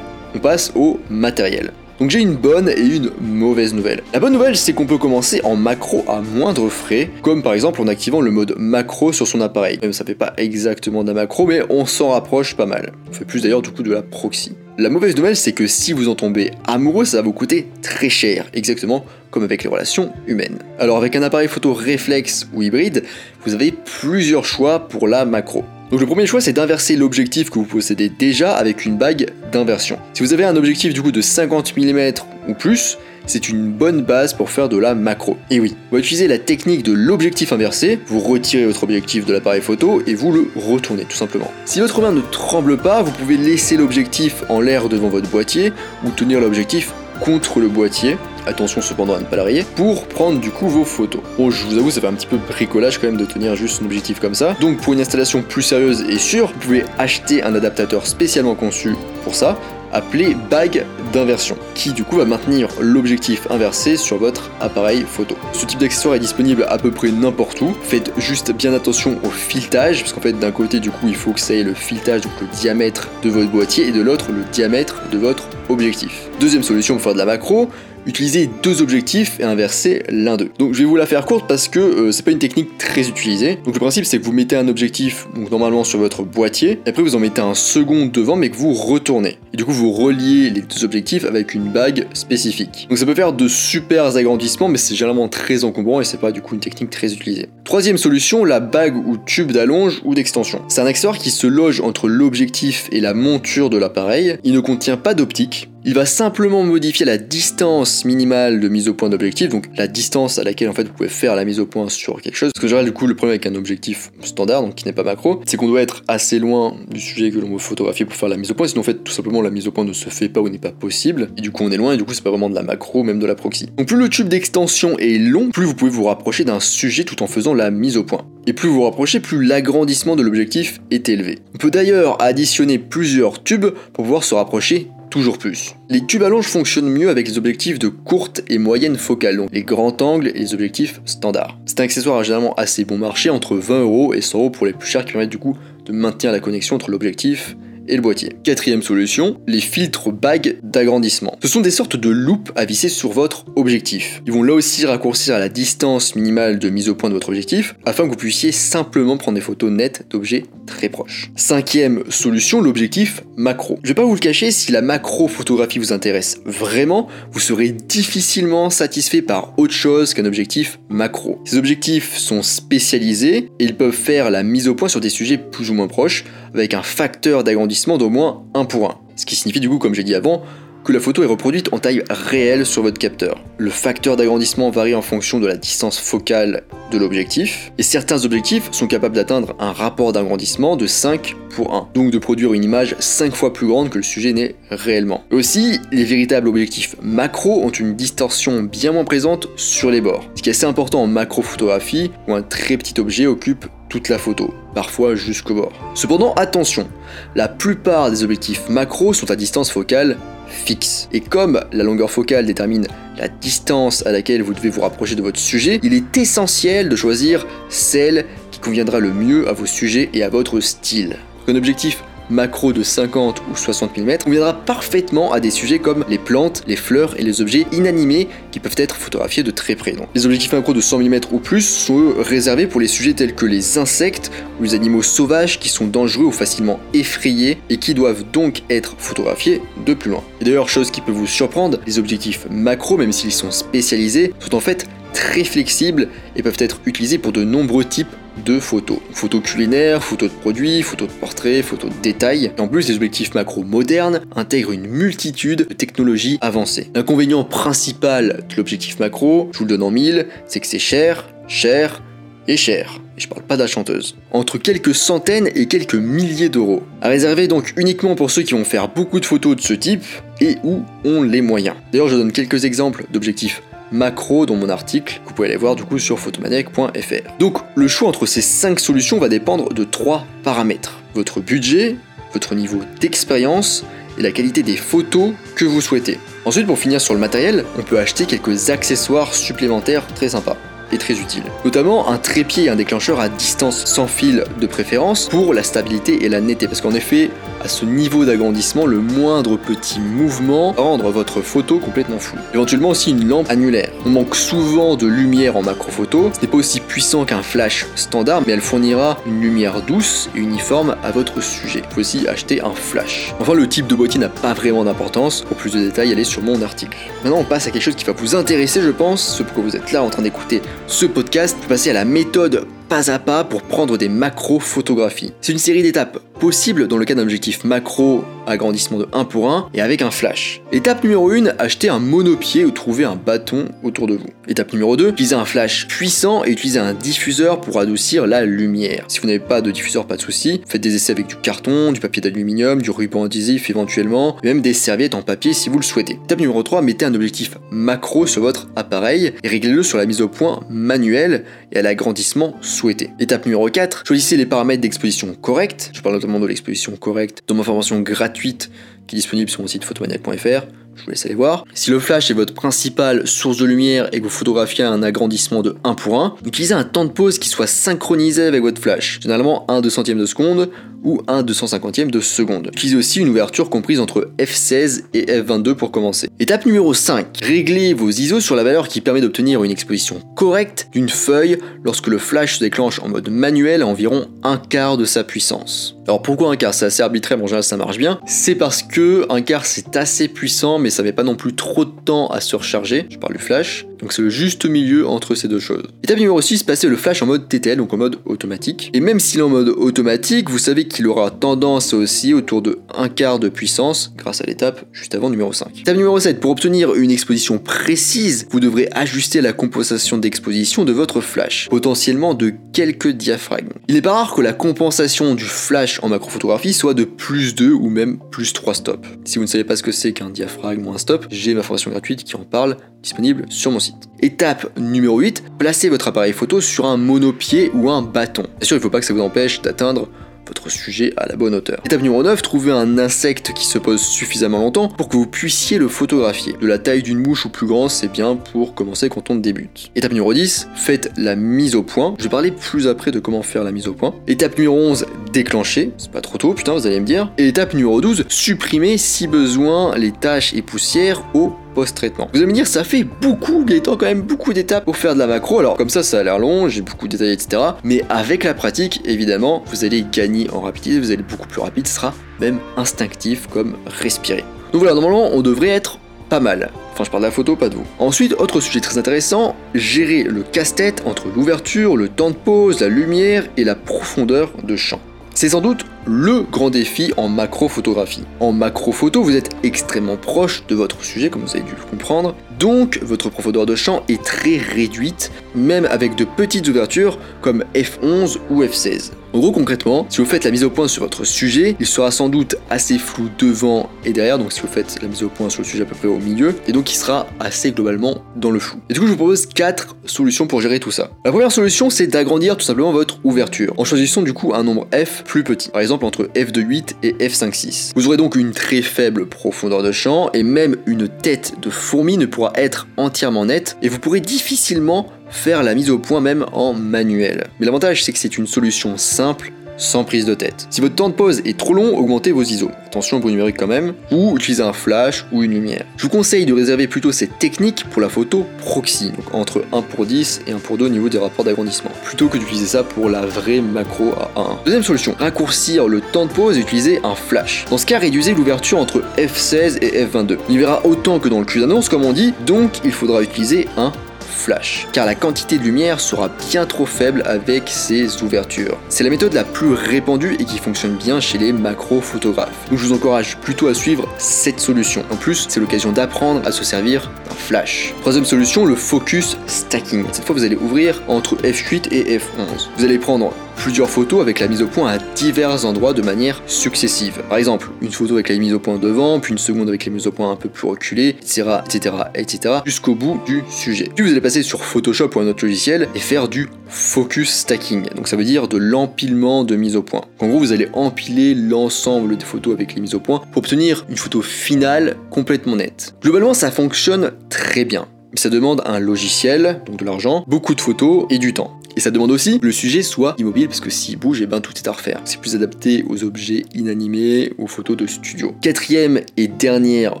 on 0.36 0.38
passe 0.38 0.70
au 0.76 1.00
matériel. 1.10 1.72
Donc 1.98 2.10
j'ai 2.10 2.20
une 2.20 2.36
bonne 2.36 2.68
et 2.68 2.80
une 2.80 3.10
mauvaise 3.20 3.74
nouvelle. 3.74 4.02
La 4.12 4.20
bonne 4.20 4.32
nouvelle, 4.32 4.56
c'est 4.56 4.72
qu'on 4.72 4.86
peut 4.86 4.98
commencer 4.98 5.40
en 5.42 5.56
macro 5.56 6.04
à 6.06 6.20
moindre 6.20 6.68
frais, 6.68 7.10
comme 7.22 7.42
par 7.42 7.54
exemple 7.54 7.80
en 7.80 7.88
activant 7.88 8.20
le 8.20 8.30
mode 8.30 8.54
macro 8.56 9.12
sur 9.12 9.26
son 9.26 9.40
appareil. 9.40 9.80
Même 9.82 9.92
ça 9.92 10.04
fait 10.04 10.14
pas 10.14 10.32
exactement 10.36 11.02
d'un 11.02 11.14
macro, 11.14 11.46
mais 11.46 11.60
on 11.70 11.86
s'en 11.86 12.10
rapproche 12.10 12.54
pas 12.54 12.66
mal. 12.66 12.92
On 13.08 13.12
fait 13.12 13.24
plus 13.24 13.42
d'ailleurs 13.42 13.62
du 13.62 13.70
coup 13.70 13.82
de 13.82 13.92
la 13.92 14.02
proxy. 14.02 14.52
La 14.78 14.90
mauvaise 14.90 15.16
nouvelle, 15.16 15.34
c'est 15.34 15.52
que 15.52 15.66
si 15.66 15.92
vous 15.92 16.08
en 16.08 16.14
tombez 16.14 16.52
amoureux, 16.68 17.04
ça 17.04 17.16
va 17.16 17.24
vous 17.24 17.32
coûter 17.32 17.66
très 17.82 18.08
cher, 18.08 18.46
exactement 18.54 19.04
comme 19.32 19.42
avec 19.42 19.64
les 19.64 19.68
relations 19.68 20.12
humaines. 20.28 20.58
Alors 20.78 20.98
avec 20.98 21.16
un 21.16 21.22
appareil 21.22 21.48
photo 21.48 21.74
réflexe 21.74 22.48
ou 22.54 22.62
hybride, 22.62 23.02
vous 23.44 23.54
avez 23.54 23.72
plusieurs 23.72 24.44
choix 24.44 24.88
pour 24.88 25.08
la 25.08 25.24
macro. 25.24 25.64
Donc 25.90 26.00
le 26.00 26.06
premier 26.06 26.26
choix 26.26 26.40
c'est 26.40 26.52
d'inverser 26.52 26.96
l'objectif 26.96 27.48
que 27.48 27.58
vous 27.58 27.64
possédez 27.64 28.10
déjà 28.10 28.54
avec 28.54 28.84
une 28.84 28.98
bague 28.98 29.30
d'inversion. 29.50 29.98
Si 30.12 30.22
vous 30.22 30.34
avez 30.34 30.44
un 30.44 30.54
objectif 30.54 30.92
du 30.92 31.00
coup 31.00 31.12
de 31.12 31.22
50 31.22 31.74
mm 31.76 32.12
ou 32.46 32.54
plus, 32.54 32.98
c'est 33.24 33.48
une 33.48 33.70
bonne 33.70 34.02
base 34.02 34.34
pour 34.34 34.50
faire 34.50 34.68
de 34.68 34.76
la 34.76 34.94
macro. 34.94 35.38
Et 35.50 35.60
oui, 35.60 35.76
vous 35.90 35.98
utilisez 35.98 36.28
la 36.28 36.38
technique 36.38 36.82
de 36.82 36.92
l'objectif 36.92 37.52
inversé, 37.52 37.98
vous 38.06 38.20
retirez 38.20 38.66
votre 38.66 38.84
objectif 38.84 39.24
de 39.24 39.32
l'appareil 39.32 39.62
photo 39.62 40.02
et 40.06 40.14
vous 40.14 40.30
le 40.32 40.50
retournez 40.56 41.04
tout 41.04 41.16
simplement. 41.16 41.50
Si 41.64 41.80
votre 41.80 42.02
main 42.02 42.12
ne 42.12 42.20
tremble 42.20 42.76
pas, 42.76 43.02
vous 43.02 43.12
pouvez 43.12 43.38
laisser 43.38 43.76
l'objectif 43.76 44.44
en 44.50 44.60
l'air 44.60 44.88
devant 44.88 45.08
votre 45.08 45.28
boîtier 45.30 45.72
ou 46.04 46.10
tenir 46.10 46.40
l'objectif 46.40 46.92
contre 47.20 47.60
le 47.60 47.68
boîtier, 47.68 48.16
attention 48.48 48.80
cependant 48.80 49.14
à 49.14 49.20
ne 49.20 49.24
pas 49.24 49.36
la 49.36 49.44
rayer, 49.44 49.64
pour 49.76 50.06
prendre 50.06 50.40
du 50.40 50.50
coup 50.50 50.68
vos 50.68 50.84
photos. 50.84 51.22
Bon, 51.36 51.50
je 51.50 51.64
vous 51.66 51.78
avoue, 51.78 51.90
ça 51.90 52.00
fait 52.00 52.06
un 52.06 52.14
petit 52.14 52.26
peu 52.26 52.36
bricolage 52.36 52.98
quand 52.98 53.06
même 53.06 53.16
de 53.16 53.24
tenir 53.24 53.54
juste 53.56 53.80
un 53.82 53.84
objectif 53.84 54.20
comme 54.20 54.34
ça. 54.34 54.56
Donc 54.60 54.78
pour 54.78 54.92
une 54.92 55.00
installation 55.00 55.42
plus 55.42 55.62
sérieuse 55.62 56.04
et 56.08 56.18
sûre, 56.18 56.48
vous 56.48 56.60
pouvez 56.60 56.84
acheter 56.98 57.42
un 57.42 57.54
adaptateur 57.54 58.06
spécialement 58.06 58.54
conçu 58.54 58.94
pour 59.24 59.34
ça, 59.34 59.58
appelé 59.92 60.36
bague 60.50 60.84
d'inversion, 61.12 61.56
qui 61.74 61.92
du 61.92 62.04
coup 62.04 62.16
va 62.16 62.26
maintenir 62.26 62.68
l'objectif 62.80 63.46
inversé 63.50 63.96
sur 63.96 64.18
votre 64.18 64.50
appareil 64.60 65.06
photo. 65.08 65.34
Ce 65.54 65.64
type 65.64 65.78
d'accessoire 65.78 66.14
est 66.14 66.18
disponible 66.20 66.66
à 66.68 66.76
peu 66.76 66.90
près 66.90 67.10
n'importe 67.10 67.60
où. 67.62 67.74
Faites 67.82 68.12
juste 68.18 68.52
bien 68.52 68.74
attention 68.74 69.18
au 69.24 69.30
filetage, 69.30 70.00
parce 70.00 70.12
qu'en 70.12 70.20
fait 70.20 70.38
d'un 70.38 70.50
côté 70.50 70.80
du 70.80 70.90
coup 70.90 71.06
il 71.08 71.16
faut 71.16 71.32
que 71.32 71.40
ça 71.40 71.54
ait 71.54 71.62
le 71.62 71.72
filetage, 71.72 72.20
donc 72.20 72.32
le 72.40 72.46
diamètre 72.48 73.08
de 73.22 73.30
votre 73.30 73.50
boîtier, 73.50 73.88
et 73.88 73.92
de 73.92 74.02
l'autre 74.02 74.26
le 74.30 74.42
diamètre 74.52 75.02
de 75.10 75.16
votre 75.16 75.48
objectif. 75.70 76.28
Deuxième 76.38 76.62
solution 76.62 76.94
pour 76.94 77.04
faire 77.04 77.14
de 77.14 77.18
la 77.18 77.24
macro, 77.24 77.70
utiliser 78.08 78.48
deux 78.62 78.82
objectifs 78.82 79.38
et 79.38 79.44
inverser 79.44 80.02
l'un 80.08 80.36
d'eux. 80.36 80.50
Donc 80.58 80.72
je 80.74 80.78
vais 80.80 80.84
vous 80.84 80.96
la 80.96 81.06
faire 81.06 81.26
courte 81.26 81.46
parce 81.46 81.68
que 81.68 81.78
euh, 81.78 82.12
c'est 82.12 82.24
pas 82.24 82.30
une 82.30 82.38
technique 82.38 82.78
très 82.78 83.08
utilisée. 83.08 83.58
Donc 83.64 83.74
le 83.74 83.80
principe 83.80 84.04
c'est 84.04 84.18
que 84.18 84.24
vous 84.24 84.32
mettez 84.32 84.56
un 84.56 84.66
objectif 84.66 85.28
normalement 85.50 85.84
sur 85.84 85.98
votre 85.98 86.22
boîtier, 86.22 86.80
et 86.84 86.88
après 86.88 87.02
vous 87.02 87.14
en 87.14 87.20
mettez 87.20 87.40
un 87.40 87.54
second 87.54 88.06
devant 88.06 88.36
mais 88.36 88.48
que 88.50 88.56
vous 88.56 88.72
retournez. 88.72 89.38
Et 89.52 89.56
du 89.56 89.64
coup 89.64 89.72
vous 89.72 89.92
reliez 89.92 90.50
les 90.50 90.62
deux 90.62 90.84
objectifs 90.84 91.24
avec 91.24 91.54
une 91.54 91.70
bague 91.70 92.06
spécifique. 92.14 92.86
Donc 92.88 92.98
ça 92.98 93.06
peut 93.06 93.14
faire 93.14 93.32
de 93.32 93.46
super 93.46 94.16
agrandissements 94.16 94.68
mais 94.68 94.78
c'est 94.78 94.94
généralement 94.94 95.28
très 95.28 95.64
encombrant 95.64 96.00
et 96.00 96.04
c'est 96.04 96.20
pas 96.20 96.32
du 96.32 96.40
coup 96.40 96.54
une 96.54 96.60
technique 96.60 96.90
très 96.90 97.12
utilisée. 97.12 97.48
Troisième 97.64 97.98
solution, 97.98 98.44
la 98.44 98.60
bague 98.60 98.96
ou 98.96 99.18
tube 99.18 99.52
d'allonge 99.52 100.00
ou 100.04 100.14
d'extension. 100.14 100.62
C'est 100.68 100.80
un 100.80 100.86
accessoire 100.86 101.18
qui 101.18 101.30
se 101.30 101.46
loge 101.46 101.80
entre 101.80 102.08
l'objectif 102.08 102.88
et 102.90 103.00
la 103.00 103.12
monture 103.12 103.68
de 103.68 103.76
l'appareil. 103.76 104.38
Il 104.44 104.54
ne 104.54 104.60
contient 104.60 104.96
pas 104.96 105.12
d'optique, 105.12 105.68
il 105.88 105.94
va 105.94 106.04
simplement 106.04 106.64
modifier 106.64 107.06
la 107.06 107.16
distance 107.16 108.04
minimale 108.04 108.60
de 108.60 108.68
mise 108.68 108.90
au 108.90 108.92
point 108.92 109.08
d'objectif, 109.08 109.48
donc 109.48 109.70
la 109.74 109.86
distance 109.86 110.38
à 110.38 110.44
laquelle 110.44 110.68
en 110.68 110.74
fait 110.74 110.84
vous 110.84 110.92
pouvez 110.92 111.08
faire 111.08 111.34
la 111.34 111.46
mise 111.46 111.60
au 111.60 111.64
point 111.64 111.88
sur 111.88 112.20
quelque 112.20 112.36
chose. 112.36 112.50
Parce 112.52 112.60
que 112.60 112.68
général 112.68 112.84
du 112.84 112.92
coup 112.92 113.06
le 113.06 113.14
problème 113.14 113.40
avec 113.40 113.46
un 113.46 113.54
objectif 113.54 114.12
standard, 114.20 114.60
donc 114.60 114.74
qui 114.74 114.84
n'est 114.84 114.92
pas 114.92 115.02
macro, 115.02 115.40
c'est 115.46 115.56
qu'on 115.56 115.66
doit 115.66 115.80
être 115.80 116.02
assez 116.06 116.38
loin 116.38 116.76
du 116.90 117.00
sujet 117.00 117.30
que 117.30 117.38
l'on 117.38 117.52
veut 117.52 117.58
photographier 117.58 118.04
pour 118.04 118.16
faire 118.16 118.28
la 118.28 118.36
mise 118.36 118.50
au 118.50 118.54
point, 118.54 118.68
sinon 118.68 118.82
en 118.82 118.84
fait 118.84 119.02
tout 119.02 119.12
simplement 119.12 119.40
la 119.40 119.48
mise 119.48 119.66
au 119.66 119.70
point 119.70 119.84
ne 119.84 119.94
se 119.94 120.10
fait 120.10 120.28
pas 120.28 120.42
ou 120.42 120.50
n'est 120.50 120.58
pas 120.58 120.72
possible, 120.72 121.30
et 121.38 121.40
du 121.40 121.52
coup 121.52 121.64
on 121.64 121.70
est 121.70 121.78
loin 121.78 121.94
et 121.94 121.96
du 121.96 122.04
coup 122.04 122.12
c'est 122.12 122.22
pas 122.22 122.28
vraiment 122.28 122.50
de 122.50 122.54
la 122.54 122.62
macro, 122.62 123.02
même 123.02 123.18
de 123.18 123.26
la 123.26 123.34
proxy. 123.34 123.70
Donc 123.78 123.88
plus 123.88 123.96
le 123.96 124.10
tube 124.10 124.28
d'extension 124.28 124.98
est 124.98 125.16
long, 125.16 125.48
plus 125.48 125.64
vous 125.64 125.74
pouvez 125.74 125.90
vous 125.90 126.04
rapprocher 126.04 126.44
d'un 126.44 126.60
sujet 126.60 127.04
tout 127.04 127.22
en 127.22 127.26
faisant 127.26 127.54
la 127.54 127.70
mise 127.70 127.96
au 127.96 128.04
point. 128.04 128.26
Et 128.46 128.52
plus 128.52 128.68
vous 128.68 128.74
vous 128.74 128.82
rapprochez, 128.82 129.20
plus 129.20 129.42
l'agrandissement 129.42 130.16
de 130.16 130.22
l'objectif 130.22 130.80
est 130.90 131.08
élevé. 131.08 131.38
On 131.54 131.58
peut 131.58 131.70
d'ailleurs 131.70 132.20
additionner 132.20 132.78
plusieurs 132.78 133.42
tubes 133.42 133.68
pour 133.94 134.04
pouvoir 134.04 134.24
se 134.24 134.34
rapprocher 134.34 134.88
toujours 135.08 135.38
plus. 135.38 135.74
Les 135.88 136.04
tubes 136.04 136.22
à 136.22 136.28
longe 136.28 136.46
fonctionnent 136.46 136.90
mieux 136.90 137.08
avec 137.08 137.28
les 137.28 137.38
objectifs 137.38 137.78
de 137.78 137.88
courte 137.88 138.42
et 138.48 138.58
moyenne 138.58 138.96
focale, 138.96 139.36
donc 139.36 139.50
les 139.52 139.62
grands 139.62 139.96
angles 140.00 140.28
et 140.28 140.38
les 140.38 140.54
objectifs 140.54 141.00
standards. 141.04 141.58
C'est 141.66 141.80
un 141.80 141.84
accessoire 141.84 142.22
généralement 142.24 142.54
assez 142.54 142.84
bon 142.84 142.98
marché, 142.98 143.30
entre 143.30 143.56
20 143.56 143.80
euros 143.80 144.14
et 144.14 144.20
100 144.20 144.38
euros 144.38 144.50
pour 144.50 144.66
les 144.66 144.72
plus 144.72 144.88
chers 144.88 145.04
qui 145.04 145.12
permettent 145.12 145.30
du 145.30 145.38
coup 145.38 145.56
de 145.84 145.92
maintenir 145.92 146.32
la 146.32 146.40
connexion 146.40 146.76
entre 146.76 146.90
l'objectif 146.90 147.56
le 147.96 148.02
boîtier. 148.02 148.32
Quatrième 148.44 148.82
solution, 148.82 149.40
les 149.46 149.60
filtres 149.60 150.12
bagues 150.12 150.58
d'agrandissement. 150.62 151.36
Ce 151.42 151.48
sont 151.48 151.60
des 151.60 151.70
sortes 151.70 151.96
de 151.96 152.10
loupes 152.10 152.50
à 152.56 152.64
visser 152.64 152.88
sur 152.88 153.12
votre 153.12 153.46
objectif. 153.56 154.22
Ils 154.26 154.32
vont 154.32 154.42
là 154.42 154.54
aussi 154.54 154.86
raccourcir 154.86 155.38
la 155.38 155.48
distance 155.48 156.14
minimale 156.14 156.58
de 156.58 156.68
mise 156.70 156.88
au 156.88 156.94
point 156.94 157.08
de 157.08 157.14
votre 157.14 157.28
objectif 157.28 157.74
afin 157.84 158.04
que 158.04 158.10
vous 158.10 158.16
puissiez 158.16 158.52
simplement 158.52 159.16
prendre 159.16 159.36
des 159.36 159.42
photos 159.42 159.70
nettes 159.70 160.06
d'objets 160.10 160.44
très 160.66 160.88
proches. 160.88 161.30
Cinquième 161.36 162.04
solution, 162.10 162.60
l'objectif 162.60 163.22
macro. 163.36 163.78
Je 163.82 163.88
vais 163.88 163.94
pas 163.94 164.04
vous 164.04 164.14
le 164.14 164.20
cacher, 164.20 164.50
si 164.50 164.72
la 164.72 164.82
macro 164.82 165.28
photographie 165.28 165.78
vous 165.78 165.92
intéresse 165.92 166.40
vraiment, 166.44 167.08
vous 167.32 167.40
serez 167.40 167.70
difficilement 167.70 168.70
satisfait 168.70 169.22
par 169.22 169.54
autre 169.58 169.72
chose 169.72 170.14
qu'un 170.14 170.24
objectif 170.24 170.78
macro. 170.88 171.40
Ces 171.44 171.56
objectifs 171.56 172.16
sont 172.16 172.42
spécialisés 172.42 173.50
et 173.58 173.64
ils 173.64 173.76
peuvent 173.76 173.92
faire 173.92 174.30
la 174.30 174.42
mise 174.42 174.68
au 174.68 174.74
point 174.74 174.88
sur 174.88 175.00
des 175.00 175.10
sujets 175.10 175.38
plus 175.38 175.70
ou 175.70 175.74
moins 175.74 175.88
proches 175.88 176.24
avec 176.54 176.74
un 176.74 176.82
facteur 176.82 177.44
d'agrandissement 177.44 177.77
d'au 177.86 178.10
moins 178.10 178.44
1 178.54 178.64
pour 178.64 178.90
1. 178.90 178.98
Ce 179.16 179.26
qui 179.26 179.36
signifie 179.36 179.60
du 179.60 179.68
coup, 179.68 179.78
comme 179.78 179.94
j'ai 179.94 180.04
dit 180.04 180.14
avant, 180.14 180.42
que 180.84 180.92
la 180.92 181.00
photo 181.00 181.22
est 181.22 181.26
reproduite 181.26 181.72
en 181.72 181.78
taille 181.78 182.02
réelle 182.08 182.64
sur 182.64 182.82
votre 182.82 182.98
capteur. 182.98 183.42
Le 183.58 183.70
facteur 183.70 184.16
d'agrandissement 184.16 184.70
varie 184.70 184.94
en 184.94 185.02
fonction 185.02 185.38
de 185.38 185.46
la 185.46 185.56
distance 185.56 185.98
focale 185.98 186.62
de 186.90 186.98
l'objectif, 186.98 187.72
et 187.76 187.82
certains 187.82 188.24
objectifs 188.24 188.68
sont 188.72 188.86
capables 188.86 189.14
d'atteindre 189.14 189.54
un 189.58 189.72
rapport 189.72 190.12
d'agrandissement 190.12 190.76
de 190.76 190.86
5 190.86 191.36
pour 191.50 191.74
1, 191.74 191.88
donc 191.94 192.10
de 192.10 192.18
produire 192.18 192.54
une 192.54 192.64
image 192.64 192.96
5 193.00 193.34
fois 193.34 193.52
plus 193.52 193.66
grande 193.66 193.90
que 193.90 193.98
le 193.98 194.04
sujet 194.04 194.32
n'est 194.32 194.54
réellement. 194.70 195.24
Aussi, 195.30 195.78
les 195.92 196.04
véritables 196.04 196.48
objectifs 196.48 196.96
macro 197.02 197.62
ont 197.62 197.70
une 197.70 197.94
distorsion 197.94 198.62
bien 198.62 198.92
moins 198.92 199.04
présente 199.04 199.48
sur 199.56 199.90
les 199.90 200.00
bords, 200.00 200.24
ce 200.36 200.42
qui 200.42 200.48
est 200.48 200.52
assez 200.52 200.66
important 200.66 201.02
en 201.02 201.06
macro-photographie 201.06 202.10
où 202.28 202.34
un 202.34 202.42
très 202.42 202.76
petit 202.76 202.98
objet 202.98 203.26
occupe 203.26 203.66
toute 203.88 204.08
la 204.08 204.18
photo, 204.18 204.54
parfois 204.74 205.14
jusqu'au 205.14 205.54
bord. 205.54 205.72
Cependant, 205.94 206.34
attention, 206.34 206.88
la 207.34 207.48
plupart 207.48 208.10
des 208.10 208.22
objectifs 208.22 208.68
macro 208.68 209.12
sont 209.12 209.30
à 209.30 209.36
distance 209.36 209.70
focale 209.70 210.16
fixe. 210.48 211.08
Et 211.12 211.20
comme 211.20 211.60
la 211.72 211.84
longueur 211.84 212.10
focale 212.10 212.46
détermine 212.46 212.86
la 213.18 213.28
distance 213.28 214.06
à 214.06 214.12
laquelle 214.12 214.42
vous 214.42 214.54
devez 214.54 214.70
vous 214.70 214.80
rapprocher 214.80 215.14
de 215.14 215.22
votre 215.22 215.40
sujet, 215.40 215.80
il 215.82 215.92
est 215.94 216.16
essentiel 216.16 216.88
de 216.88 216.96
choisir 216.96 217.46
celle 217.68 218.26
qui 218.50 218.60
conviendra 218.60 218.98
le 218.98 219.12
mieux 219.12 219.48
à 219.48 219.52
vos 219.52 219.66
sujets 219.66 220.08
et 220.14 220.22
à 220.22 220.28
votre 220.28 220.60
style. 220.60 221.16
Un 221.46 221.56
objectif 221.56 222.02
macro 222.30 222.72
de 222.72 222.82
50 222.82 223.42
ou 223.50 223.56
60 223.56 223.96
mm 223.96 224.18
conviendra 224.24 224.52
parfaitement 224.52 225.32
à 225.32 225.40
des 225.40 225.50
sujets 225.50 225.78
comme 225.78 226.04
les 226.08 226.18
plantes, 226.18 226.62
les 226.66 226.76
fleurs 226.76 227.18
et 227.18 227.22
les 227.22 227.40
objets 227.40 227.66
inanimés 227.72 228.28
qui 228.50 228.60
peuvent 228.60 228.74
être 228.76 228.96
photographiés 228.96 229.42
de 229.42 229.50
très 229.50 229.74
près. 229.74 229.94
les 230.14 230.26
objectifs 230.26 230.52
macro 230.52 230.72
de 230.72 230.80
100 230.80 230.98
mm 230.98 231.20
ou 231.32 231.38
plus 231.38 231.62
sont 231.62 232.14
réservés 232.18 232.66
pour 232.66 232.80
les 232.80 232.88
sujets 232.88 233.14
tels 233.14 233.34
que 233.34 233.46
les 233.46 233.78
insectes 233.78 234.30
ou 234.60 234.64
les 234.64 234.74
animaux 234.74 235.02
sauvages 235.02 235.58
qui 235.58 235.68
sont 235.68 235.86
dangereux 235.86 236.26
ou 236.26 236.32
facilement 236.32 236.80
effrayés 236.94 237.58
et 237.70 237.78
qui 237.78 237.94
doivent 237.94 238.24
donc 238.32 238.62
être 238.70 238.94
photographiés 238.98 239.62
de 239.86 239.94
plus 239.94 240.10
loin. 240.10 240.22
Et 240.40 240.44
d'ailleurs, 240.44 240.68
chose 240.68 240.90
qui 240.90 241.00
peut 241.00 241.12
vous 241.12 241.26
surprendre, 241.26 241.78
les 241.86 241.98
objectifs 241.98 242.46
macro, 242.50 242.96
même 242.96 243.12
s'ils 243.12 243.32
sont 243.32 243.50
spécialisés, 243.50 244.32
sont 244.38 244.54
en 244.54 244.60
fait 244.60 244.86
très 245.18 245.42
flexibles 245.42 246.08
et 246.36 246.44
peuvent 246.44 246.56
être 246.60 246.80
utilisés 246.86 247.18
pour 247.18 247.32
de 247.32 247.42
nombreux 247.42 247.84
types 247.84 248.14
de 248.46 248.60
photos. 248.60 248.98
Photos 249.12 249.42
culinaires, 249.42 250.04
photos 250.04 250.30
de 250.30 250.34
produits, 250.36 250.80
photos 250.82 251.08
de 251.08 251.12
portraits, 251.12 251.64
photos 251.64 251.90
de 251.90 252.00
détails. 252.00 252.52
En 252.56 252.68
plus, 252.68 252.88
les 252.88 252.94
objectifs 252.94 253.34
macro 253.34 253.64
modernes 253.64 254.20
intègrent 254.36 254.70
une 254.70 254.86
multitude 254.86 255.66
de 255.68 255.74
technologies 255.74 256.38
avancées. 256.40 256.88
L'inconvénient 256.94 257.42
principal 257.42 258.44
de 258.48 258.54
l'objectif 258.54 259.00
macro, 259.00 259.50
je 259.52 259.58
vous 259.58 259.64
le 259.64 259.70
donne 259.70 259.82
en 259.82 259.90
mille, 259.90 260.28
c'est 260.46 260.60
que 260.60 260.68
c'est 260.68 260.78
cher, 260.78 261.28
cher 261.48 262.00
et 262.46 262.56
cher. 262.56 263.00
Et 263.16 263.20
je 263.20 263.26
parle 263.26 263.42
pas 263.42 263.56
de 263.56 263.62
la 263.62 263.66
chanteuse. 263.66 264.16
Entre 264.30 264.56
quelques 264.56 264.94
centaines 264.94 265.48
et 265.56 265.66
quelques 265.66 265.96
milliers 265.96 266.48
d'euros. 266.48 266.84
À 267.02 267.08
réserver 267.08 267.48
donc 267.48 267.74
uniquement 267.76 268.14
pour 268.14 268.30
ceux 268.30 268.42
qui 268.42 268.54
vont 268.54 268.64
faire 268.64 268.88
beaucoup 268.88 269.18
de 269.18 269.26
photos 269.26 269.56
de 269.56 269.62
ce 269.62 269.74
type 269.74 270.04
et 270.40 270.58
ou 270.62 270.82
ont 271.04 271.24
les 271.24 271.42
moyens. 271.42 271.74
D'ailleurs, 271.90 272.08
je 272.08 272.14
donne 272.14 272.30
quelques 272.30 272.64
exemples 272.64 273.04
d'objectifs 273.12 273.62
macro 273.92 274.46
dans 274.46 274.56
mon 274.56 274.68
article, 274.68 275.20
que 275.22 275.28
vous 275.28 275.34
pouvez 275.34 275.48
aller 275.48 275.56
voir 275.56 275.76
du 275.76 275.84
coup 275.84 275.98
sur 275.98 276.18
photomaniac.fr. 276.18 277.38
Donc 277.38 277.58
le 277.74 277.88
choix 277.88 278.08
entre 278.08 278.26
ces 278.26 278.42
5 278.42 278.80
solutions 278.80 279.18
va 279.18 279.28
dépendre 279.28 279.72
de 279.72 279.84
trois 279.84 280.26
paramètres. 280.44 280.98
Votre 281.14 281.40
budget, 281.40 281.96
votre 282.32 282.54
niveau 282.54 282.80
d'expérience 283.00 283.84
et 284.18 284.22
la 284.22 284.32
qualité 284.32 284.62
des 284.62 284.76
photos 284.76 285.32
que 285.54 285.64
vous 285.64 285.80
souhaitez. 285.80 286.18
Ensuite, 286.44 286.66
pour 286.66 286.78
finir 286.78 287.00
sur 287.00 287.14
le 287.14 287.20
matériel, 287.20 287.64
on 287.78 287.82
peut 287.82 287.98
acheter 287.98 288.26
quelques 288.26 288.70
accessoires 288.70 289.34
supplémentaires 289.34 290.06
très 290.14 290.30
sympas 290.30 290.56
est 290.92 290.98
très 290.98 291.14
utile. 291.14 291.42
Notamment 291.64 292.08
un 292.08 292.18
trépied 292.18 292.64
et 292.64 292.68
un 292.68 292.76
déclencheur 292.76 293.20
à 293.20 293.28
distance 293.28 293.84
sans 293.84 294.06
fil 294.06 294.44
de 294.60 294.66
préférence 294.66 295.28
pour 295.28 295.54
la 295.54 295.62
stabilité 295.62 296.24
et 296.24 296.28
la 296.28 296.40
netteté. 296.40 296.66
Parce 296.66 296.80
qu'en 296.80 296.94
effet, 296.94 297.30
à 297.62 297.68
ce 297.68 297.84
niveau 297.84 298.24
d'agrandissement, 298.24 298.86
le 298.86 298.98
moindre 298.98 299.56
petit 299.56 300.00
mouvement 300.00 300.72
rendre 300.72 301.10
votre 301.10 301.40
photo 301.40 301.78
complètement 301.78 302.18
floue. 302.18 302.38
Éventuellement 302.54 302.90
aussi 302.90 303.10
une 303.10 303.28
lampe 303.28 303.50
annulaire. 303.50 303.90
On 304.06 304.10
manque 304.10 304.36
souvent 304.36 304.96
de 304.96 305.06
lumière 305.06 305.56
en 305.56 305.62
macro 305.62 305.90
photo. 305.90 306.30
Ce 306.34 306.40
n'est 306.40 306.48
pas 306.48 306.58
aussi 306.58 306.80
puissant 306.80 307.24
qu'un 307.24 307.42
flash 307.42 307.86
standard, 307.94 308.42
mais 308.46 308.52
elle 308.52 308.60
fournira 308.60 309.18
une 309.26 309.40
lumière 309.40 309.82
douce 309.82 310.28
et 310.34 310.38
uniforme 310.38 310.96
à 311.02 311.10
votre 311.10 311.42
sujet. 311.42 311.82
Il 311.88 311.94
faut 311.94 312.00
aussi 312.00 312.28
acheter 312.28 312.60
un 312.60 312.72
flash. 312.72 313.34
Enfin, 313.40 313.54
le 313.54 313.68
type 313.68 313.86
de 313.86 313.94
boîtier 313.94 314.20
n'a 314.20 314.28
pas 314.28 314.54
vraiment 314.54 314.84
d'importance. 314.84 315.42
Pour 315.42 315.56
plus 315.56 315.72
de 315.72 315.80
détails, 315.80 316.12
allez 316.12 316.24
sur 316.24 316.42
mon 316.42 316.62
article. 316.62 316.96
Maintenant, 317.22 317.38
on 317.40 317.44
passe 317.44 317.66
à 317.66 317.70
quelque 317.70 317.82
chose 317.82 317.96
qui 317.96 318.04
va 318.04 318.12
vous 318.12 318.34
intéresser, 318.34 318.80
je 318.82 318.90
pense, 318.90 319.36
ce 319.36 319.42
pourquoi 319.42 319.64
vous 319.64 319.76
êtes 319.76 319.92
là 319.92 320.02
en 320.02 320.10
train 320.10 320.22
d'écouter 320.22 320.62
ce 320.86 321.06
podcast, 321.06 321.56
passer 321.68 321.90
à 321.90 321.94
la 321.94 322.04
méthode 322.04 322.66
pas 322.88 323.10
à 323.10 323.18
pas 323.18 323.44
pour 323.44 323.62
prendre 323.62 323.98
des 323.98 324.08
macro-photographies. 324.08 325.32
C'est 325.40 325.52
une 325.52 325.58
série 325.58 325.82
d'étapes 325.82 326.18
possibles 326.38 326.88
dans 326.88 326.96
le 326.96 327.04
cas 327.04 327.14
d'un 327.14 327.22
objectif 327.22 327.64
macro 327.64 328.24
agrandissement 328.46 328.98
de 328.98 329.06
1 329.12 329.24
pour 329.24 329.50
1 329.50 329.68
et 329.74 329.80
avec 329.80 330.02
un 330.02 330.10
flash. 330.10 330.62
Étape 330.72 331.02
numéro 331.02 331.30
1, 331.30 331.46
acheter 331.58 331.88
un 331.88 331.98
monopied 331.98 332.64
ou 332.64 332.70
trouver 332.70 333.04
un 333.04 333.16
bâton 333.16 333.66
autour 333.82 334.06
de 334.06 334.14
vous. 334.14 334.28
Étape 334.48 334.72
numéro 334.72 334.96
2, 334.96 335.10
utiliser 335.10 335.34
un 335.34 335.44
flash 335.44 335.86
puissant 335.86 336.44
et 336.44 336.50
utiliser 336.50 336.78
un 336.78 336.94
diffuseur 336.94 337.60
pour 337.60 337.78
adoucir 337.78 338.26
la 338.26 338.44
lumière. 338.44 339.04
Si 339.08 339.20
vous 339.20 339.26
n'avez 339.26 339.38
pas 339.38 339.60
de 339.60 339.70
diffuseur, 339.70 340.06
pas 340.06 340.16
de 340.16 340.22
souci, 340.22 340.62
faites 340.66 340.80
des 340.80 340.94
essais 340.94 341.12
avec 341.12 341.26
du 341.26 341.36
carton, 341.36 341.92
du 341.92 342.00
papier 342.00 342.22
d'aluminium, 342.22 342.80
du 342.80 342.90
ruban 342.90 343.24
adhésif 343.24 343.68
éventuellement, 343.68 344.36
même 344.42 344.62
des 344.62 344.72
serviettes 344.72 345.14
en 345.14 345.22
papier 345.22 345.52
si 345.52 345.68
vous 345.68 345.78
le 345.78 345.84
souhaitez. 345.84 346.18
Étape 346.24 346.40
numéro 346.40 346.62
3, 346.62 346.80
mettez 346.80 347.04
un 347.04 347.14
objectif 347.14 347.58
macro 347.70 348.26
sur 348.26 348.42
votre 348.42 348.68
appareil 348.76 349.34
et 349.42 349.48
réglez-le 349.48 349.82
sur 349.82 349.98
la 349.98 350.06
mise 350.06 350.22
au 350.22 350.28
point 350.28 350.60
manuelle 350.70 351.44
et 351.72 351.78
à 351.78 351.82
l'agrandissement 351.82 352.54
Étape 352.86 353.46
numéro 353.46 353.68
4, 353.68 354.04
choisissez 354.06 354.36
les 354.36 354.46
paramètres 354.46 354.80
d'exposition 354.80 355.34
corrects. 355.34 355.90
Je 355.92 356.00
parle 356.00 356.14
notamment 356.14 356.38
de 356.38 356.46
l'exposition 356.46 356.94
correcte 356.96 357.42
dans 357.48 357.54
ma 357.54 357.64
formation 357.64 358.00
gratuite 358.00 358.70
qui 359.06 359.16
est 359.16 359.18
disponible 359.18 359.50
sur 359.50 359.62
mon 359.62 359.66
site 359.66 359.84
photomaniac.fr. 359.84 360.66
Je 360.98 361.04
vous 361.04 361.10
laisse 361.10 361.24
aller 361.26 361.34
voir. 361.34 361.64
Si 361.74 361.90
le 361.90 362.00
flash 362.00 362.30
est 362.30 362.34
votre 362.34 362.54
principale 362.54 363.26
source 363.26 363.56
de 363.56 363.64
lumière 363.64 364.08
et 364.12 364.18
que 364.18 364.24
vous 364.24 364.30
photographiez 364.30 364.84
un 364.84 365.02
agrandissement 365.02 365.62
de 365.62 365.76
1 365.84 365.94
pour 365.94 366.20
1, 366.20 366.36
utilisez 366.44 366.74
un 366.74 366.84
temps 366.84 367.04
de 367.04 367.10
pause 367.10 367.38
qui 367.38 367.48
soit 367.48 367.66
synchronisé 367.66 368.44
avec 368.44 368.62
votre 368.62 368.80
flash. 368.80 369.20
Généralement 369.22 369.64
1 369.70 369.80
2 369.80 369.90
centième 369.90 370.18
de 370.18 370.26
seconde 370.26 370.70
ou 371.04 371.20
1 371.28 371.42
250e 371.42 372.10
de 372.10 372.20
seconde. 372.20 372.70
Utilisez 372.72 372.96
aussi 372.96 373.20
une 373.20 373.28
ouverture 373.28 373.70
comprise 373.70 374.00
entre 374.00 374.32
f16 374.38 375.04
et 375.14 375.26
f22 375.26 375.74
pour 375.74 375.90
commencer. 375.90 376.28
Étape 376.40 376.66
numéro 376.66 376.92
5. 376.92 377.38
Réglez 377.42 377.94
vos 377.94 378.10
ISO 378.10 378.40
sur 378.40 378.56
la 378.56 378.64
valeur 378.64 378.88
qui 378.88 379.00
permet 379.00 379.20
d'obtenir 379.20 379.62
une 379.62 379.70
exposition 379.70 380.20
correcte 380.34 380.88
d'une 380.92 381.08
feuille 381.08 381.58
lorsque 381.84 382.08
le 382.08 382.18
flash 382.18 382.56
se 382.56 382.60
déclenche 382.64 383.00
en 383.00 383.08
mode 383.08 383.28
manuel 383.30 383.82
à 383.82 383.86
environ 383.86 384.26
un 384.42 384.56
quart 384.56 384.96
de 384.96 385.04
sa 385.04 385.24
puissance. 385.24 385.96
Alors 386.06 386.22
pourquoi 386.22 386.50
un 386.50 386.56
quart? 386.56 386.74
C'est 386.74 386.86
assez 386.86 387.02
arbitraire, 387.02 387.38
mais 387.38 387.44
en 387.44 387.48
général 387.48 387.64
ça 387.64 387.76
marche 387.76 387.98
bien. 387.98 388.18
C'est 388.26 388.54
parce 388.54 388.82
que 388.82 389.26
un 389.28 389.42
quart 389.42 389.66
c'est 389.66 389.96
assez 389.96 390.28
puissant, 390.28 390.78
mais 390.88 390.92
ça 390.92 391.02
met 391.02 391.12
pas 391.12 391.22
non 391.22 391.36
plus 391.36 391.52
trop 391.52 391.84
de 391.84 391.90
temps 391.90 392.28
à 392.28 392.40
se 392.40 392.56
recharger. 392.56 393.04
Je 393.10 393.18
parle 393.18 393.34
du 393.34 393.42
flash. 393.42 393.84
Donc 394.00 394.14
c'est 394.14 394.22
le 394.22 394.30
juste 394.30 394.64
milieu 394.64 395.06
entre 395.06 395.34
ces 395.34 395.48
deux 395.48 395.58
choses. 395.58 395.82
Étape 396.02 396.16
numéro 396.16 396.40
6, 396.40 396.62
passer 396.62 396.88
le 396.88 396.96
flash 396.96 397.20
en 397.20 397.26
mode 397.26 397.46
TTL, 397.46 397.76
donc 397.76 397.92
en 397.92 397.98
mode 397.98 398.16
automatique. 398.24 398.90
Et 398.94 399.00
même 399.00 399.20
s'il 399.20 399.40
est 399.40 399.42
en 399.42 399.50
mode 399.50 399.68
automatique, 399.68 400.48
vous 400.48 400.58
savez 400.58 400.88
qu'il 400.88 401.06
aura 401.06 401.30
tendance 401.30 401.92
à 401.92 401.98
osciller 401.98 402.32
autour 402.32 402.62
de 402.62 402.78
un 402.94 403.10
quart 403.10 403.38
de 403.38 403.50
puissance 403.50 404.14
grâce 404.16 404.40
à 404.40 404.44
l'étape 404.44 404.86
juste 404.92 405.14
avant 405.14 405.28
numéro 405.28 405.52
5. 405.52 405.80
Étape 405.80 405.96
numéro 405.96 406.18
7, 406.18 406.40
pour 406.40 406.52
obtenir 406.52 406.94
une 406.94 407.10
exposition 407.10 407.58
précise, 407.58 408.46
vous 408.50 408.60
devrez 408.60 408.88
ajuster 408.92 409.42
la 409.42 409.52
compensation 409.52 410.16
d'exposition 410.16 410.86
de 410.86 410.92
votre 410.92 411.20
flash, 411.20 411.68
potentiellement 411.68 412.32
de 412.32 412.54
quelques 412.72 413.08
diaphragmes. 413.08 413.72
Il 413.88 413.94
n'est 413.94 414.02
pas 414.02 414.12
rare 414.12 414.34
que 414.34 414.40
la 414.40 414.52
compensation 414.52 415.34
du 415.34 415.44
flash 415.44 416.00
en 416.02 416.08
macrophotographie 416.08 416.72
soit 416.72 416.94
de 416.94 417.04
plus 417.04 417.54
2 417.54 417.72
ou 417.72 417.90
même 417.90 418.18
plus 418.30 418.52
3 418.52 418.74
stops. 418.74 419.08
Si 419.24 419.36
vous 419.38 419.44
ne 419.44 419.48
savez 419.48 419.64
pas 419.64 419.76
ce 419.76 419.82
que 419.82 419.92
c'est 419.92 420.12
qu'un 420.12 420.30
diaphragme 420.30 420.77
un 420.86 420.98
stop, 420.98 421.26
j'ai 421.30 421.54
ma 421.54 421.62
formation 421.62 421.90
gratuite 421.90 422.24
qui 422.24 422.36
en 422.36 422.44
parle 422.44 422.76
disponible 423.02 423.46
sur 423.48 423.70
mon 423.70 423.80
site. 423.80 424.08
Étape 424.20 424.78
numéro 424.78 425.18
8, 425.18 425.44
placez 425.58 425.88
votre 425.88 426.08
appareil 426.08 426.32
photo 426.32 426.60
sur 426.60 426.86
un 426.86 426.96
monopied 426.96 427.70
ou 427.74 427.90
un 427.90 428.02
bâton. 428.02 428.42
Bien 428.42 428.66
sûr, 428.66 428.76
il 428.76 428.80
ne 428.80 428.82
faut 428.82 428.90
pas 428.90 429.00
que 429.00 429.06
ça 429.06 429.14
vous 429.14 429.20
empêche 429.20 429.62
d'atteindre 429.62 430.08
votre 430.48 430.70
sujet 430.70 431.12
à 431.16 431.26
la 431.26 431.36
bonne 431.36 431.54
hauteur. 431.54 431.80
Étape 431.84 432.02
numéro 432.02 432.22
9, 432.22 432.42
trouvez 432.42 432.72
un 432.72 432.98
insecte 432.98 433.52
qui 433.52 433.66
se 433.66 433.78
pose 433.78 434.00
suffisamment 434.00 434.58
longtemps 434.58 434.88
pour 434.88 435.08
que 435.08 435.16
vous 435.16 435.26
puissiez 435.26 435.78
le 435.78 435.88
photographier. 435.88 436.54
De 436.60 436.66
la 436.66 436.78
taille 436.78 437.02
d'une 437.02 437.18
mouche 437.18 437.46
ou 437.46 437.50
plus 437.50 437.66
grand, 437.66 437.88
c'est 437.88 438.10
bien 438.10 438.36
pour 438.36 438.74
commencer 438.74 439.08
quand 439.08 439.30
on 439.30 439.36
débute. 439.36 439.90
Étape 439.94 440.12
numéro 440.12 440.32
10, 440.32 440.68
faites 440.74 441.12
la 441.16 441.36
mise 441.36 441.74
au 441.74 441.82
point. 441.82 442.14
Je 442.18 442.24
vais 442.24 442.30
parler 442.30 442.50
plus 442.50 442.88
après 442.88 443.10
de 443.10 443.20
comment 443.20 443.42
faire 443.42 443.64
la 443.64 443.72
mise 443.72 443.88
au 443.88 443.94
point. 443.94 444.14
Étape 444.26 444.56
numéro 444.56 444.76
11, 444.76 445.06
déclencher. 445.32 445.92
C'est 445.98 446.10
pas 446.10 446.20
trop 446.20 446.38
tôt, 446.38 446.54
putain, 446.54 446.74
vous 446.74 446.86
allez 446.86 447.00
me 447.00 447.06
dire. 447.06 447.32
Et 447.38 447.48
étape 447.48 447.74
numéro 447.74 448.00
12, 448.00 448.24
supprimer 448.28 448.98
si 448.98 449.26
besoin 449.26 449.96
les 449.96 450.12
tâches 450.12 450.54
et 450.54 450.62
poussières 450.62 451.22
au 451.34 451.52
post-traitement. 451.78 452.28
Vous 452.32 452.38
allez 452.38 452.48
me 452.48 452.52
dire, 452.52 452.66
ça 452.66 452.82
fait 452.82 453.04
beaucoup, 453.04 453.64
Gaëtan, 453.64 453.96
quand 453.96 454.06
même 454.06 454.22
beaucoup 454.22 454.52
d'étapes 454.52 454.84
pour 454.84 454.96
faire 454.96 455.14
de 455.14 455.20
la 455.20 455.28
macro. 455.28 455.60
Alors, 455.60 455.76
comme 455.76 455.90
ça, 455.90 456.02
ça 456.02 456.18
a 456.18 456.22
l'air 456.24 456.40
long, 456.40 456.68
j'ai 456.68 456.82
beaucoup 456.82 457.06
détaillé, 457.06 457.30
etc. 457.30 457.62
Mais 457.84 458.02
avec 458.08 458.42
la 458.42 458.52
pratique, 458.52 459.00
évidemment, 459.04 459.62
vous 459.66 459.84
allez 459.84 460.04
gagner 460.10 460.50
en 460.50 460.60
rapidité, 460.60 460.98
vous 460.98 461.12
allez 461.12 461.20
être 461.20 461.28
beaucoup 461.28 461.46
plus 461.46 461.60
rapide, 461.60 461.86
sera 461.86 462.14
même 462.40 462.58
instinctif 462.76 463.46
comme 463.46 463.76
respirer. 463.86 464.44
Donc 464.72 464.82
voilà, 464.82 464.94
normalement, 464.94 465.30
on 465.32 465.40
devrait 465.40 465.68
être 465.68 466.00
pas 466.28 466.40
mal. 466.40 466.72
Enfin, 466.92 467.04
je 467.04 467.10
parle 467.10 467.22
de 467.22 467.28
la 467.28 467.32
photo, 467.32 467.54
pas 467.54 467.68
de 467.68 467.76
vous. 467.76 467.86
Ensuite, 468.00 468.34
autre 468.40 468.60
sujet 468.60 468.80
très 468.80 468.98
intéressant, 468.98 469.54
gérer 469.72 470.24
le 470.24 470.42
casse-tête 470.42 471.04
entre 471.06 471.28
l'ouverture, 471.32 471.96
le 471.96 472.08
temps 472.08 472.30
de 472.30 472.34
pause, 472.34 472.80
la 472.80 472.88
lumière 472.88 473.44
et 473.56 473.62
la 473.62 473.76
profondeur 473.76 474.50
de 474.64 474.74
champ. 474.74 474.98
C'est 475.40 475.50
sans 475.50 475.60
doute 475.60 475.86
le 476.04 476.42
grand 476.42 476.68
défi 476.68 477.12
en 477.16 477.28
macro-photographie. 477.28 478.24
En 478.40 478.50
macro-photo, 478.50 479.22
vous 479.22 479.36
êtes 479.36 479.50
extrêmement 479.62 480.16
proche 480.16 480.64
de 480.66 480.74
votre 480.74 481.04
sujet, 481.04 481.30
comme 481.30 481.42
vous 481.42 481.54
avez 481.54 481.62
dû 481.62 481.76
le 481.78 481.88
comprendre, 481.88 482.34
donc 482.58 482.98
votre 483.02 483.30
profondeur 483.30 483.64
de 483.64 483.76
champ 483.76 484.02
est 484.08 484.20
très 484.20 484.56
réduite, 484.56 485.30
même 485.54 485.84
avec 485.84 486.16
de 486.16 486.24
petites 486.24 486.66
ouvertures 486.66 487.20
comme 487.40 487.62
f11 487.72 488.38
ou 488.50 488.64
f16. 488.64 489.12
En 489.38 489.40
gros, 489.40 489.52
concrètement, 489.52 490.04
si 490.08 490.18
vous 490.18 490.24
faites 490.24 490.42
la 490.42 490.50
mise 490.50 490.64
au 490.64 490.70
point 490.70 490.88
sur 490.88 491.04
votre 491.04 491.24
sujet, 491.24 491.76
il 491.78 491.86
sera 491.86 492.10
sans 492.10 492.28
doute 492.28 492.56
assez 492.70 492.98
flou 492.98 493.28
devant 493.38 493.88
et 494.04 494.12
derrière, 494.12 494.36
donc 494.36 494.52
si 494.52 494.60
vous 494.62 494.66
faites 494.66 495.00
la 495.00 495.06
mise 495.06 495.22
au 495.22 495.28
point 495.28 495.48
sur 495.48 495.62
le 495.62 495.64
sujet 495.68 495.84
à 495.84 495.86
peu 495.86 495.94
près 495.94 496.08
au 496.08 496.18
milieu, 496.18 496.56
et 496.66 496.72
donc 496.72 496.90
il 496.90 496.96
sera 496.96 497.28
assez 497.38 497.70
globalement 497.70 498.16
dans 498.34 498.50
le 498.50 498.58
flou. 498.58 498.80
Et 498.90 498.94
du 498.94 498.98
coup, 498.98 499.06
je 499.06 499.12
vous 499.12 499.16
propose 499.16 499.46
quatre 499.46 499.94
solutions 500.06 500.48
pour 500.48 500.60
gérer 500.60 500.80
tout 500.80 500.90
ça. 500.90 501.12
La 501.24 501.30
première 501.30 501.52
solution, 501.52 501.88
c'est 501.88 502.08
d'agrandir 502.08 502.56
tout 502.56 502.64
simplement 502.64 502.90
votre 502.90 503.20
ouverture, 503.22 503.74
en 503.76 503.84
choisissant 503.84 504.22
du 504.22 504.32
coup 504.32 504.54
un 504.54 504.64
nombre 504.64 504.88
f 504.92 505.22
plus 505.22 505.44
petit, 505.44 505.68
par 505.68 505.82
exemple 505.82 506.04
entre 506.04 506.28
f 506.36 506.50
de 506.50 506.60
8 506.60 506.96
et 507.04 507.28
f 507.28 507.32
5,6. 507.32 507.92
Vous 507.94 508.08
aurez 508.08 508.16
donc 508.16 508.34
une 508.34 508.50
très 508.50 508.82
faible 508.82 509.28
profondeur 509.28 509.84
de 509.84 509.92
champ, 509.92 510.30
et 510.34 510.42
même 510.42 510.78
une 510.86 511.06
tête 511.06 511.52
de 511.62 511.70
fourmi 511.70 512.18
ne 512.18 512.26
pourra 512.26 512.50
être 512.56 512.88
entièrement 512.96 513.44
nette, 513.44 513.76
et 513.82 513.88
vous 513.88 514.00
pourrez 514.00 514.18
difficilement 514.18 515.06
faire 515.30 515.62
la 515.62 515.74
mise 515.74 515.90
au 515.90 515.98
point 515.98 516.20
même 516.20 516.46
en 516.52 516.74
manuel. 516.74 517.48
Mais 517.58 517.66
l'avantage 517.66 518.04
c'est 518.04 518.12
que 518.12 518.18
c'est 518.18 518.38
une 518.38 518.46
solution 518.46 518.96
simple 518.96 519.52
sans 519.78 520.04
prise 520.04 520.26
de 520.26 520.34
tête. 520.34 520.66
Si 520.70 520.80
votre 520.80 520.96
temps 520.96 521.08
de 521.08 521.14
pause 521.14 521.40
est 521.44 521.56
trop 521.56 521.72
long, 521.72 521.96
augmentez 521.96 522.32
vos 522.32 522.42
ISO. 522.42 522.70
Attention 522.86 523.20
bruit 523.20 523.32
numérique 523.32 523.56
quand 523.58 523.68
même, 523.68 523.94
ou 524.10 524.36
utilisez 524.36 524.62
un 524.62 524.72
flash 524.72 525.24
ou 525.32 525.42
une 525.42 525.52
lumière. 525.52 525.84
Je 525.96 526.02
vous 526.02 526.08
conseille 526.08 526.44
de 526.44 526.52
réserver 526.52 526.88
plutôt 526.88 527.12
cette 527.12 527.38
technique 527.38 527.84
pour 527.90 528.02
la 528.02 528.08
photo 528.08 528.44
proxy, 528.58 529.12
donc 529.12 529.32
entre 529.32 529.64
1 529.72 529.82
pour 529.82 530.04
10 530.04 530.42
et 530.46 530.52
1 530.52 530.58
pour 530.58 530.76
2 530.76 530.86
au 530.86 530.88
niveau 530.88 531.08
des 531.08 531.18
rapports 531.18 531.44
d'agrandissement, 531.44 531.92
plutôt 532.04 532.28
que 532.28 532.38
d'utiliser 532.38 532.66
ça 532.66 532.82
pour 532.82 533.08
la 533.08 533.24
vraie 533.24 533.60
macro 533.60 534.12
à 534.18 534.40
1. 534.40 534.58
Deuxième 534.64 534.82
solution, 534.82 535.14
raccourcir 535.18 535.86
le 535.86 536.00
temps 536.00 536.26
de 536.26 536.32
pause 536.32 536.58
et 536.58 536.60
utiliser 536.60 537.00
un 537.04 537.14
flash. 537.14 537.64
Dans 537.70 537.78
ce 537.78 537.86
cas, 537.86 537.98
réduisez 537.98 538.34
l'ouverture 538.34 538.78
entre 538.78 539.04
F16 539.16 539.78
et 539.80 540.04
F22. 540.04 540.38
Il 540.50 540.58
verra 540.58 540.84
autant 540.84 541.20
que 541.20 541.28
dans 541.28 541.38
le 541.38 541.44
cul 541.44 541.60
d'annonce 541.60 541.88
comme 541.88 542.04
on 542.04 542.12
dit, 542.12 542.34
donc 542.46 542.80
il 542.84 542.92
faudra 542.92 543.22
utiliser 543.22 543.68
un 543.76 543.92
flash, 544.28 544.86
car 544.92 545.06
la 545.06 545.14
quantité 545.14 545.58
de 545.58 545.62
lumière 545.62 546.00
sera 546.00 546.28
bien 546.50 546.66
trop 546.66 546.86
faible 546.86 547.22
avec 547.26 547.68
ces 547.68 548.22
ouvertures. 548.22 548.78
C'est 548.88 549.04
la 549.04 549.10
méthode 549.10 549.32
la 549.32 549.44
plus 549.44 549.72
répandue 549.72 550.36
et 550.38 550.44
qui 550.44 550.58
fonctionne 550.58 550.96
bien 550.96 551.20
chez 551.20 551.38
les 551.38 551.52
macro-photographes. 551.52 552.68
Donc 552.70 552.78
je 552.78 552.86
vous 552.86 552.92
encourage 552.92 553.36
plutôt 553.38 553.68
à 553.68 553.74
suivre 553.74 554.08
cette 554.18 554.60
solution. 554.60 555.04
En 555.10 555.16
plus, 555.16 555.46
c'est 555.48 555.60
l'occasion 555.60 555.92
d'apprendre 555.92 556.46
à 556.46 556.52
se 556.52 556.64
servir 556.64 557.10
d'un 557.28 557.34
flash. 557.34 557.94
Troisième 558.00 558.24
solution, 558.24 558.64
le 558.64 558.74
focus 558.74 559.36
stacking. 559.46 560.04
Cette 560.12 560.24
fois, 560.24 560.36
vous 560.36 560.44
allez 560.44 560.56
ouvrir 560.56 561.02
entre 561.08 561.36
f8 561.36 561.88
et 561.92 562.18
f11. 562.18 562.68
Vous 562.76 562.84
allez 562.84 562.98
prendre 562.98 563.32
plusieurs 563.58 563.90
photos 563.90 564.20
avec 564.20 564.40
la 564.40 564.48
mise 564.48 564.62
au 564.62 564.66
point 564.66 564.92
à 564.92 564.98
divers 565.14 565.64
endroits 565.64 565.92
de 565.92 566.02
manière 566.02 566.40
successive. 566.46 567.22
Par 567.28 567.38
exemple, 567.38 567.70
une 567.82 567.90
photo 567.90 568.14
avec 568.14 568.28
la 568.28 568.36
mise 568.36 568.54
au 568.54 568.58
point 568.58 568.78
devant, 568.78 569.20
puis 569.20 569.32
une 569.32 569.38
seconde 569.38 569.68
avec 569.68 569.84
la 569.84 569.92
mise 569.92 570.06
au 570.06 570.12
point 570.12 570.30
un 570.30 570.36
peu 570.36 570.48
plus 570.48 570.68
reculée, 570.68 571.08
etc., 571.08 571.44
etc., 571.66 571.94
etc., 572.14 572.54
jusqu'au 572.64 572.94
bout 572.94 573.20
du 573.26 573.42
sujet. 573.50 573.90
Puis 573.94 574.04
vous 574.04 574.12
allez 574.12 574.20
passer 574.20 574.42
sur 574.42 574.64
Photoshop 574.64 575.10
ou 575.16 575.20
un 575.20 575.26
autre 575.26 575.44
logiciel 575.44 575.88
et 575.94 575.98
faire 575.98 576.28
du 576.28 576.48
focus 576.68 577.30
stacking. 577.30 577.88
Donc 577.94 578.08
ça 578.08 578.16
veut 578.16 578.24
dire 578.24 578.48
de 578.48 578.56
l'empilement 578.56 579.44
de 579.44 579.56
mise 579.56 579.76
au 579.76 579.82
point. 579.82 580.02
En 580.20 580.28
gros, 580.28 580.38
vous 580.38 580.52
allez 580.52 580.68
empiler 580.72 581.34
l'ensemble 581.34 582.16
des 582.16 582.24
photos 582.24 582.54
avec 582.54 582.74
les 582.74 582.80
mises 582.80 582.94
au 582.94 583.00
point 583.00 583.22
pour 583.32 583.38
obtenir 583.38 583.84
une 583.88 583.96
photo 583.96 584.22
finale 584.22 584.96
complètement 585.10 585.56
nette. 585.56 585.94
Globalement, 586.02 586.34
ça 586.34 586.50
fonctionne 586.50 587.12
très 587.28 587.64
bien. 587.64 587.86
Mais 588.12 588.18
ça 588.18 588.30
demande 588.30 588.62
un 588.64 588.78
logiciel, 588.78 589.60
donc 589.66 589.78
de 589.78 589.84
l'argent, 589.84 590.24
beaucoup 590.26 590.54
de 590.54 590.60
photos 590.60 591.04
et 591.10 591.18
du 591.18 591.34
temps. 591.34 591.58
Et 591.78 591.80
ça 591.80 591.92
demande 591.92 592.10
aussi 592.10 592.40
que 592.40 592.44
le 592.44 592.50
sujet 592.50 592.82
soit 592.82 593.14
immobile 593.18 593.46
parce 593.46 593.60
que 593.60 593.70
s'il 593.70 593.98
bouge, 593.98 594.20
et 594.20 594.24
eh 594.24 594.26
ben 594.26 594.40
tout 594.40 594.52
est 594.56 594.66
à 594.66 594.72
refaire. 594.72 595.00
C'est 595.04 595.20
plus 595.20 595.36
adapté 595.36 595.84
aux 595.88 596.02
objets 596.02 596.42
inanimés, 596.52 597.32
aux 597.38 597.46
photos 597.46 597.76
de 597.76 597.86
studio. 597.86 598.34
Quatrième 598.42 599.00
et 599.16 599.28
dernière 599.28 600.00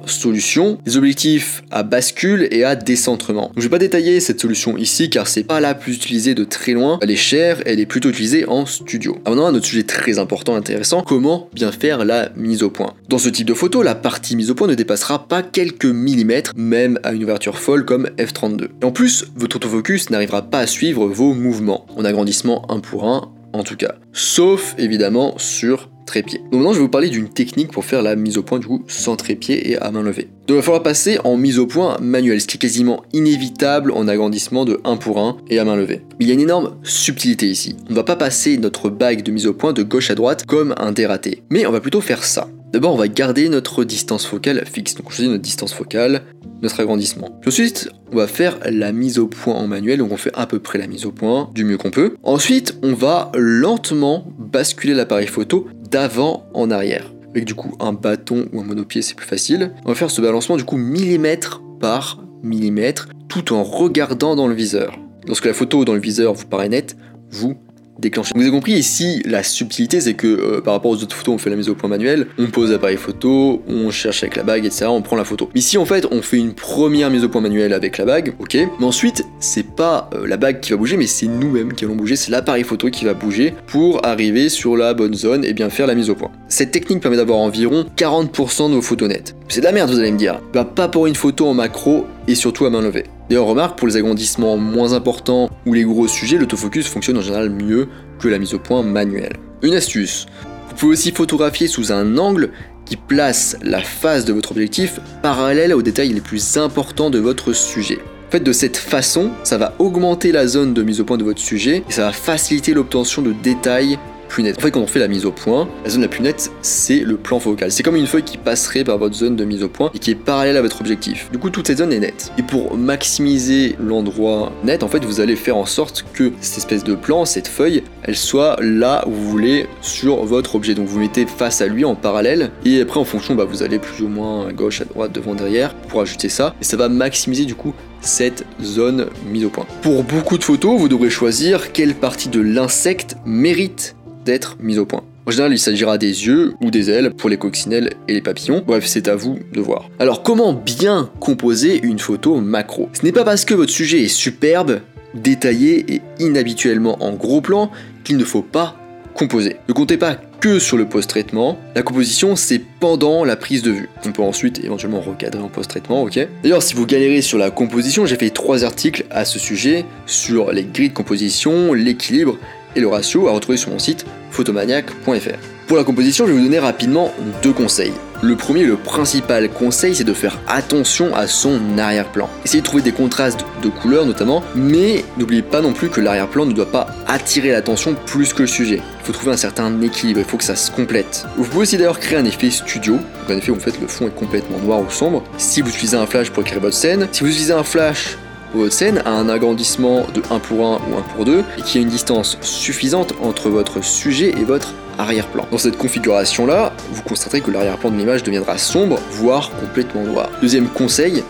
solution, 0.06 0.80
les 0.86 0.96
objectifs 0.96 1.62
à 1.70 1.84
bascule 1.84 2.48
et 2.50 2.64
à 2.64 2.74
décentrement. 2.74 3.42
Donc, 3.42 3.58
je 3.58 3.62
vais 3.62 3.68
pas 3.68 3.78
détailler 3.78 4.18
cette 4.18 4.40
solution 4.40 4.76
ici 4.76 5.08
car 5.08 5.28
c'est 5.28 5.44
pas 5.44 5.60
la 5.60 5.76
plus 5.76 5.94
utilisée 5.94 6.34
de 6.34 6.42
très 6.42 6.72
loin. 6.72 6.98
Elle 7.00 7.12
est 7.12 7.16
chère, 7.16 7.62
elle 7.64 7.78
est 7.78 7.86
plutôt 7.86 8.08
utilisée 8.08 8.44
en 8.48 8.66
studio. 8.66 9.16
Ah, 9.24 9.30
maintenant, 9.30 9.46
un 9.46 9.54
autre 9.54 9.66
sujet 9.66 9.84
très 9.84 10.18
important, 10.18 10.56
intéressant, 10.56 11.02
comment 11.02 11.48
bien 11.52 11.70
faire 11.70 12.04
la 12.04 12.30
mise 12.34 12.64
au 12.64 12.70
point. 12.70 12.94
Dans 13.08 13.18
ce 13.18 13.28
type 13.28 13.46
de 13.46 13.54
photo, 13.54 13.84
la 13.84 13.94
partie 13.94 14.34
mise 14.34 14.50
au 14.50 14.56
point 14.56 14.66
ne 14.66 14.74
dépassera 14.74 15.28
pas 15.28 15.44
quelques 15.44 15.84
millimètres, 15.84 16.54
même 16.56 16.98
à 17.04 17.12
une 17.12 17.22
ouverture 17.22 17.60
folle 17.60 17.84
comme 17.84 18.08
f32. 18.18 18.66
Et 18.82 18.84
en 18.84 18.90
plus, 18.90 19.26
votre 19.36 19.54
autofocus 19.54 20.10
n'arrivera 20.10 20.42
pas 20.42 20.58
à 20.58 20.66
suivre 20.66 21.06
vos 21.06 21.34
mouvements 21.34 21.67
en 21.70 22.04
agrandissement 22.04 22.70
un 22.70 22.80
pour 22.80 23.04
un 23.04 23.32
en 23.52 23.62
tout 23.62 23.76
cas. 23.76 23.94
Sauf 24.12 24.74
évidemment 24.78 25.38
sur 25.38 25.90
trépied. 26.08 26.38
Donc 26.38 26.54
maintenant 26.54 26.72
je 26.72 26.78
vais 26.78 26.84
vous 26.84 26.88
parler 26.88 27.08
d'une 27.08 27.28
technique 27.28 27.70
pour 27.70 27.84
faire 27.84 28.02
la 28.02 28.16
mise 28.16 28.36
au 28.36 28.42
point 28.42 28.58
du 28.58 28.66
coup 28.66 28.84
sans 28.88 29.16
trépied 29.16 29.70
et 29.70 29.78
à 29.78 29.90
main 29.90 30.02
levée. 30.02 30.28
Donc 30.46 30.50
il 30.50 30.54
va 30.56 30.62
falloir 30.62 30.82
passer 30.82 31.18
en 31.24 31.36
mise 31.36 31.58
au 31.58 31.66
point 31.66 31.96
manuelle, 32.00 32.40
ce 32.40 32.46
qui 32.46 32.56
est 32.56 32.60
quasiment 32.60 33.02
inévitable 33.12 33.92
en 33.92 34.08
agrandissement 34.08 34.64
de 34.64 34.80
1 34.84 34.96
pour 34.96 35.18
1 35.18 35.36
et 35.48 35.58
à 35.58 35.64
main 35.64 35.76
levée. 35.76 36.02
Il 36.20 36.26
y 36.26 36.30
a 36.30 36.34
une 36.34 36.40
énorme 36.40 36.76
subtilité 36.82 37.46
ici. 37.46 37.76
On 37.86 37.90
ne 37.90 37.96
va 37.96 38.04
pas 38.04 38.16
passer 38.16 38.58
notre 38.58 38.90
bague 38.90 39.22
de 39.22 39.30
mise 39.30 39.46
au 39.46 39.54
point 39.54 39.72
de 39.72 39.82
gauche 39.82 40.10
à 40.10 40.14
droite 40.14 40.44
comme 40.46 40.74
un 40.78 40.92
dératé. 40.92 41.42
Mais 41.50 41.66
on 41.66 41.72
va 41.72 41.80
plutôt 41.80 42.00
faire 42.00 42.24
ça. 42.24 42.48
D'abord, 42.70 42.92
on 42.92 42.98
va 42.98 43.08
garder 43.08 43.48
notre 43.48 43.82
distance 43.82 44.26
focale 44.26 44.62
fixe. 44.66 44.94
Donc, 44.94 45.06
on 45.06 45.10
choisit 45.10 45.30
notre 45.30 45.42
distance 45.42 45.72
focale, 45.72 46.22
notre 46.60 46.80
agrandissement. 46.80 47.40
ensuite, 47.46 47.88
on 48.12 48.16
va 48.16 48.26
faire 48.26 48.58
la 48.66 48.92
mise 48.92 49.18
au 49.18 49.26
point 49.26 49.54
en 49.54 49.66
manuel. 49.66 50.00
Donc, 50.00 50.12
on 50.12 50.18
fait 50.18 50.32
à 50.34 50.46
peu 50.46 50.58
près 50.58 50.78
la 50.78 50.86
mise 50.86 51.06
au 51.06 51.10
point 51.10 51.48
du 51.54 51.64
mieux 51.64 51.78
qu'on 51.78 51.90
peut. 51.90 52.16
Ensuite, 52.22 52.76
on 52.82 52.92
va 52.92 53.32
lentement 53.34 54.26
basculer 54.38 54.92
l'appareil 54.92 55.28
photo 55.28 55.66
d'avant 55.90 56.46
en 56.54 56.70
arrière. 56.70 57.12
Avec 57.30 57.44
du 57.44 57.54
coup 57.54 57.76
un 57.80 57.92
bâton 57.92 58.48
ou 58.52 58.60
un 58.60 58.64
monopied, 58.64 59.02
c'est 59.02 59.14
plus 59.14 59.26
facile. 59.26 59.72
On 59.84 59.88
va 59.88 59.94
faire 59.94 60.10
ce 60.10 60.20
balancement 60.20 60.56
du 60.56 60.64
coup 60.64 60.76
millimètre 60.76 61.62
par 61.80 62.22
millimètre 62.42 63.08
tout 63.28 63.52
en 63.52 63.62
regardant 63.62 64.34
dans 64.34 64.46
le 64.46 64.54
viseur. 64.54 64.98
Lorsque 65.26 65.44
la 65.44 65.52
photo 65.52 65.84
dans 65.84 65.94
le 65.94 66.00
viseur 66.00 66.32
vous 66.32 66.46
paraît 66.46 66.68
nette, 66.68 66.96
vous 67.30 67.56
déclencher. 67.98 68.32
Vous 68.34 68.42
avez 68.42 68.50
compris 68.50 68.72
ici, 68.72 69.22
la 69.24 69.42
subtilité, 69.42 70.00
c'est 70.00 70.14
que 70.14 70.26
euh, 70.26 70.60
par 70.60 70.74
rapport 70.74 70.90
aux 70.90 71.02
autres 71.02 71.14
photos, 71.14 71.34
on 71.34 71.38
fait 71.38 71.50
la 71.50 71.56
mise 71.56 71.68
au 71.68 71.74
point 71.74 71.88
manuel, 71.88 72.28
on 72.38 72.46
pose 72.46 72.70
l'appareil 72.70 72.96
photo, 72.96 73.62
on 73.68 73.90
cherche 73.90 74.22
avec 74.22 74.36
la 74.36 74.42
bague, 74.42 74.64
etc. 74.64 74.86
On 74.88 75.02
prend 75.02 75.16
la 75.16 75.24
photo. 75.24 75.50
Ici, 75.54 75.78
en 75.78 75.84
fait, 75.84 76.06
on 76.10 76.22
fait 76.22 76.38
une 76.38 76.54
première 76.54 77.10
mise 77.10 77.24
au 77.24 77.28
point 77.28 77.40
manuelle 77.40 77.72
avec 77.72 77.98
la 77.98 78.04
bague, 78.04 78.34
ok. 78.38 78.56
Mais 78.78 78.86
ensuite, 78.86 79.24
c'est 79.40 79.66
pas 79.66 80.10
euh, 80.14 80.26
la 80.26 80.36
bague 80.36 80.60
qui 80.60 80.70
va 80.70 80.76
bouger, 80.76 80.96
mais 80.96 81.06
c'est 81.06 81.26
nous-mêmes 81.26 81.72
qui 81.72 81.84
allons 81.84 81.96
bouger. 81.96 82.16
C'est 82.16 82.30
l'appareil 82.30 82.64
photo 82.64 82.88
qui 82.90 83.04
va 83.04 83.14
bouger 83.14 83.54
pour 83.66 84.04
arriver 84.06 84.48
sur 84.48 84.76
la 84.76 84.94
bonne 84.94 85.14
zone 85.14 85.44
et 85.44 85.52
bien 85.52 85.70
faire 85.70 85.86
la 85.86 85.94
mise 85.94 86.10
au 86.10 86.14
point. 86.14 86.30
Cette 86.48 86.70
technique 86.70 87.00
permet 87.00 87.16
d'avoir 87.16 87.38
environ 87.38 87.86
40% 87.96 88.70
de 88.70 88.74
vos 88.74 88.82
photos 88.82 89.08
nettes. 89.08 89.34
C'est 89.48 89.60
de 89.60 89.64
la 89.64 89.72
merde, 89.72 89.90
vous 89.90 89.98
allez 89.98 90.12
me 90.12 90.18
dire. 90.18 90.40
Bah, 90.52 90.64
pas 90.64 90.88
pour 90.88 91.06
une 91.06 91.14
photo 91.14 91.46
en 91.46 91.54
macro 91.54 92.06
et 92.26 92.34
surtout 92.34 92.66
à 92.66 92.70
main 92.70 92.82
levée. 92.82 93.04
D'ailleurs, 93.28 93.46
remarque, 93.46 93.78
pour 93.78 93.86
les 93.86 93.96
agrandissements 93.96 94.56
moins 94.56 94.94
importants 94.94 95.50
ou 95.66 95.74
les 95.74 95.84
gros 95.84 96.08
sujets, 96.08 96.38
l'autofocus 96.38 96.86
fonctionne 96.86 97.18
en 97.18 97.22
général 97.22 97.50
mieux 97.50 97.88
que 98.18 98.28
la 98.28 98.38
mise 98.38 98.54
au 98.54 98.58
point 98.58 98.82
manuelle. 98.82 99.36
Une 99.62 99.74
astuce, 99.74 100.26
vous 100.70 100.74
pouvez 100.76 100.92
aussi 100.92 101.12
photographier 101.12 101.66
sous 101.66 101.92
un 101.92 102.16
angle 102.16 102.52
qui 102.86 102.96
place 102.96 103.58
la 103.62 103.82
face 103.82 104.24
de 104.24 104.32
votre 104.32 104.52
objectif 104.52 104.98
parallèle 105.22 105.74
aux 105.74 105.82
détails 105.82 106.14
les 106.14 106.22
plus 106.22 106.56
importants 106.56 107.10
de 107.10 107.18
votre 107.18 107.52
sujet. 107.52 107.98
En 108.28 108.30
fait, 108.30 108.40
de 108.40 108.52
cette 108.52 108.78
façon, 108.78 109.30
ça 109.44 109.58
va 109.58 109.74
augmenter 109.78 110.32
la 110.32 110.46
zone 110.46 110.72
de 110.72 110.82
mise 110.82 111.00
au 111.00 111.04
point 111.04 111.18
de 111.18 111.24
votre 111.24 111.40
sujet 111.40 111.82
et 111.86 111.92
ça 111.92 112.06
va 112.06 112.12
faciliter 112.12 112.72
l'obtention 112.72 113.20
de 113.20 113.32
détails 113.32 113.98
En 114.38 114.60
fait, 114.60 114.70
quand 114.70 114.80
on 114.80 114.86
fait 114.86 115.00
la 115.00 115.08
mise 115.08 115.26
au 115.26 115.32
point, 115.32 115.68
la 115.82 115.90
zone 115.90 116.02
la 116.02 116.08
plus 116.08 116.22
nette, 116.22 116.52
c'est 116.62 117.00
le 117.00 117.16
plan 117.16 117.40
focal. 117.40 117.72
C'est 117.72 117.82
comme 117.82 117.96
une 117.96 118.06
feuille 118.06 118.22
qui 118.22 118.38
passerait 118.38 118.84
par 118.84 118.96
votre 118.96 119.16
zone 119.16 119.34
de 119.34 119.44
mise 119.44 119.64
au 119.64 119.68
point 119.68 119.90
et 119.94 119.98
qui 119.98 120.12
est 120.12 120.14
parallèle 120.14 120.56
à 120.56 120.62
votre 120.62 120.80
objectif. 120.80 121.28
Du 121.32 121.38
coup, 121.38 121.50
toute 121.50 121.66
cette 121.66 121.78
zone 121.78 121.92
est 121.92 121.98
nette. 121.98 122.30
Et 122.38 122.42
pour 122.42 122.76
maximiser 122.76 123.74
l'endroit 123.80 124.52
net, 124.62 124.84
en 124.84 124.88
fait, 124.88 125.04
vous 125.04 125.20
allez 125.20 125.34
faire 125.34 125.56
en 125.56 125.66
sorte 125.66 126.04
que 126.12 126.30
cette 126.40 126.58
espèce 126.58 126.84
de 126.84 126.94
plan, 126.94 127.24
cette 127.24 127.48
feuille, 127.48 127.82
elle 128.04 128.16
soit 128.16 128.56
là 128.60 129.04
où 129.08 129.10
vous 129.10 129.28
voulez 129.28 129.66
sur 129.80 130.24
votre 130.24 130.54
objet. 130.54 130.74
Donc 130.74 130.86
vous 130.86 131.00
mettez 131.00 131.26
face 131.26 131.60
à 131.60 131.66
lui 131.66 131.84
en 131.84 131.96
parallèle 131.96 132.50
et 132.64 132.80
après 132.80 133.00
en 133.00 133.04
fonction, 133.04 133.34
bah, 133.34 133.44
vous 133.44 133.64
allez 133.64 133.80
plus 133.80 134.04
ou 134.04 134.08
moins 134.08 134.46
à 134.46 134.52
gauche, 134.52 134.80
à 134.80 134.84
droite, 134.84 135.12
devant, 135.12 135.34
derrière 135.34 135.74
pour 135.74 136.00
ajouter 136.00 136.28
ça. 136.28 136.54
Et 136.60 136.64
ça 136.64 136.76
va 136.76 136.88
maximiser 136.88 137.44
du 137.44 137.56
coup 137.56 137.74
cette 138.00 138.44
zone 138.62 139.06
mise 139.26 139.44
au 139.44 139.50
point. 139.50 139.66
Pour 139.82 140.04
beaucoup 140.04 140.38
de 140.38 140.44
photos, 140.44 140.78
vous 140.78 140.88
devrez 140.88 141.10
choisir 141.10 141.72
quelle 141.72 141.94
partie 141.94 142.28
de 142.28 142.40
l'insecte 142.40 143.16
mérite 143.24 143.96
d'être 144.28 144.58
mise 144.60 144.78
au 144.78 144.84
point. 144.84 145.04
En 145.26 145.30
général, 145.30 145.52
il 145.52 145.58
s'agira 145.58 145.96
des 145.96 146.26
yeux 146.26 146.52
ou 146.60 146.70
des 146.70 146.90
ailes 146.90 147.12
pour 147.14 147.30
les 147.30 147.38
coccinelles 147.38 147.94
et 148.08 148.12
les 148.12 148.20
papillons. 148.20 148.62
Bref, 148.66 148.84
c'est 148.86 149.08
à 149.08 149.16
vous 149.16 149.38
de 149.54 149.60
voir. 149.60 149.88
Alors, 149.98 150.22
comment 150.22 150.52
bien 150.52 151.10
composer 151.18 151.80
une 151.82 151.98
photo 151.98 152.36
macro? 152.36 152.90
Ce 152.92 153.04
n'est 153.04 153.12
pas 153.12 153.24
parce 153.24 153.46
que 153.46 153.54
votre 153.54 153.72
sujet 153.72 154.02
est 154.02 154.08
superbe, 154.08 154.80
détaillé 155.14 155.94
et 155.94 156.02
inhabituellement 156.20 157.02
en 157.02 157.14
gros 157.14 157.40
plan 157.40 157.70
qu'il 158.04 158.18
ne 158.18 158.24
faut 158.24 158.42
pas 158.42 158.76
composer. 159.14 159.56
Ne 159.68 159.72
comptez 159.72 159.96
pas 159.96 160.16
que 160.40 160.58
sur 160.58 160.76
le 160.76 160.86
post-traitement. 160.86 161.58
La 161.74 161.82
composition, 161.82 162.36
c'est 162.36 162.60
pendant 162.80 163.24
la 163.24 163.34
prise 163.34 163.62
de 163.62 163.72
vue. 163.72 163.88
On 164.06 164.12
peut 164.12 164.22
ensuite 164.22 164.62
éventuellement 164.62 165.00
recadrer 165.00 165.42
en 165.42 165.48
post-traitement, 165.48 166.02
ok? 166.02 166.28
D'ailleurs, 166.42 166.62
si 166.62 166.74
vous 166.74 166.86
galérez 166.86 167.22
sur 167.22 167.38
la 167.38 167.50
composition, 167.50 168.06
j'ai 168.06 168.16
fait 168.16 168.30
trois 168.30 168.64
articles 168.64 169.04
à 169.10 169.24
ce 169.24 169.38
sujet 169.38 169.84
sur 170.06 170.52
les 170.52 170.64
grilles 170.64 170.90
de 170.90 170.94
composition, 170.94 171.72
l'équilibre 171.72 172.38
et 172.76 172.80
le 172.80 172.88
ratio 172.88 173.28
à 173.28 173.32
retrouver 173.32 173.58
sur 173.58 173.70
mon 173.70 173.78
site 173.78 174.04
photomaniac.fr. 174.30 175.38
Pour 175.68 175.76
la 175.76 175.84
composition, 175.84 176.26
je 176.26 176.32
vais 176.32 176.38
vous 176.38 176.44
donner 176.44 176.58
rapidement 176.58 177.12
deux 177.42 177.52
conseils. 177.52 177.92
Le 178.22 178.36
premier, 178.36 178.64
le 178.64 178.76
principal 178.76 179.48
conseil, 179.50 179.94
c'est 179.94 180.02
de 180.02 180.14
faire 180.14 180.40
attention 180.48 181.14
à 181.14 181.26
son 181.26 181.60
arrière-plan. 181.78 182.28
Essayez 182.44 182.62
de 182.62 182.66
trouver 182.66 182.82
des 182.82 182.90
contrastes 182.90 183.44
de 183.62 183.68
couleurs 183.68 184.06
notamment, 184.06 184.42
mais 184.56 185.04
n'oubliez 185.18 185.42
pas 185.42 185.60
non 185.60 185.72
plus 185.72 185.90
que 185.90 186.00
l'arrière-plan 186.00 186.46
ne 186.46 186.52
doit 186.52 186.72
pas 186.72 186.88
attirer 187.06 187.50
l'attention 187.50 187.94
plus 188.06 188.32
que 188.32 188.42
le 188.42 188.48
sujet. 188.48 188.80
Il 189.00 189.06
faut 189.06 189.12
trouver 189.12 189.32
un 189.32 189.36
certain 189.36 189.80
équilibre, 189.82 190.20
il 190.20 190.24
faut 190.24 190.38
que 190.38 190.44
ça 190.44 190.56
se 190.56 190.70
complète. 190.70 191.26
Vous 191.36 191.44
pouvez 191.44 191.62
aussi 191.62 191.76
d'ailleurs 191.76 192.00
créer 192.00 192.18
un 192.18 192.24
effet 192.24 192.50
studio, 192.50 192.94
donc 192.94 193.30
un 193.30 193.36
effet 193.36 193.52
où 193.52 193.56
en 193.56 193.60
fait 193.60 193.78
le 193.78 193.86
fond 193.86 194.06
est 194.06 194.14
complètement 194.14 194.58
noir 194.58 194.80
ou 194.80 194.90
sombre. 194.90 195.22
Si 195.36 195.60
vous 195.60 195.68
utilisez 195.68 195.96
un 195.96 196.06
flash 196.06 196.30
pour 196.30 196.42
écrire 196.42 196.60
votre 196.60 196.76
scène, 196.76 197.06
si 197.12 197.22
vous 197.22 197.30
utilisez 197.30 197.52
un 197.52 197.62
flash 197.62 198.16
votre 198.54 198.72
scène 198.72 199.02
a 199.04 199.10
un 199.10 199.28
agrandissement 199.28 200.06
de 200.14 200.22
1 200.30 200.38
pour 200.38 200.66
1 200.66 200.80
ou 200.90 200.96
1 200.96 201.02
pour 201.14 201.24
2 201.24 201.44
et 201.58 201.62
qu'il 201.62 201.80
y 201.80 201.84
a 201.84 201.86
une 201.86 201.92
distance 201.92 202.38
suffisante 202.40 203.14
entre 203.22 203.48
votre 203.50 203.84
sujet 203.84 204.30
et 204.30 204.44
votre 204.44 204.74
arrière-plan. 204.98 205.46
Dans 205.50 205.58
cette 205.58 205.76
configuration-là, 205.76 206.72
vous 206.92 207.02
constaterez 207.02 207.40
que 207.40 207.50
l'arrière-plan 207.50 207.90
de 207.90 207.96
l'image 207.96 208.22
deviendra 208.22 208.58
sombre, 208.58 208.98
voire 209.10 209.50
complètement 209.60 210.02
noir. 210.02 210.30
Deuxième 210.40 210.68
conseil, 210.68 211.22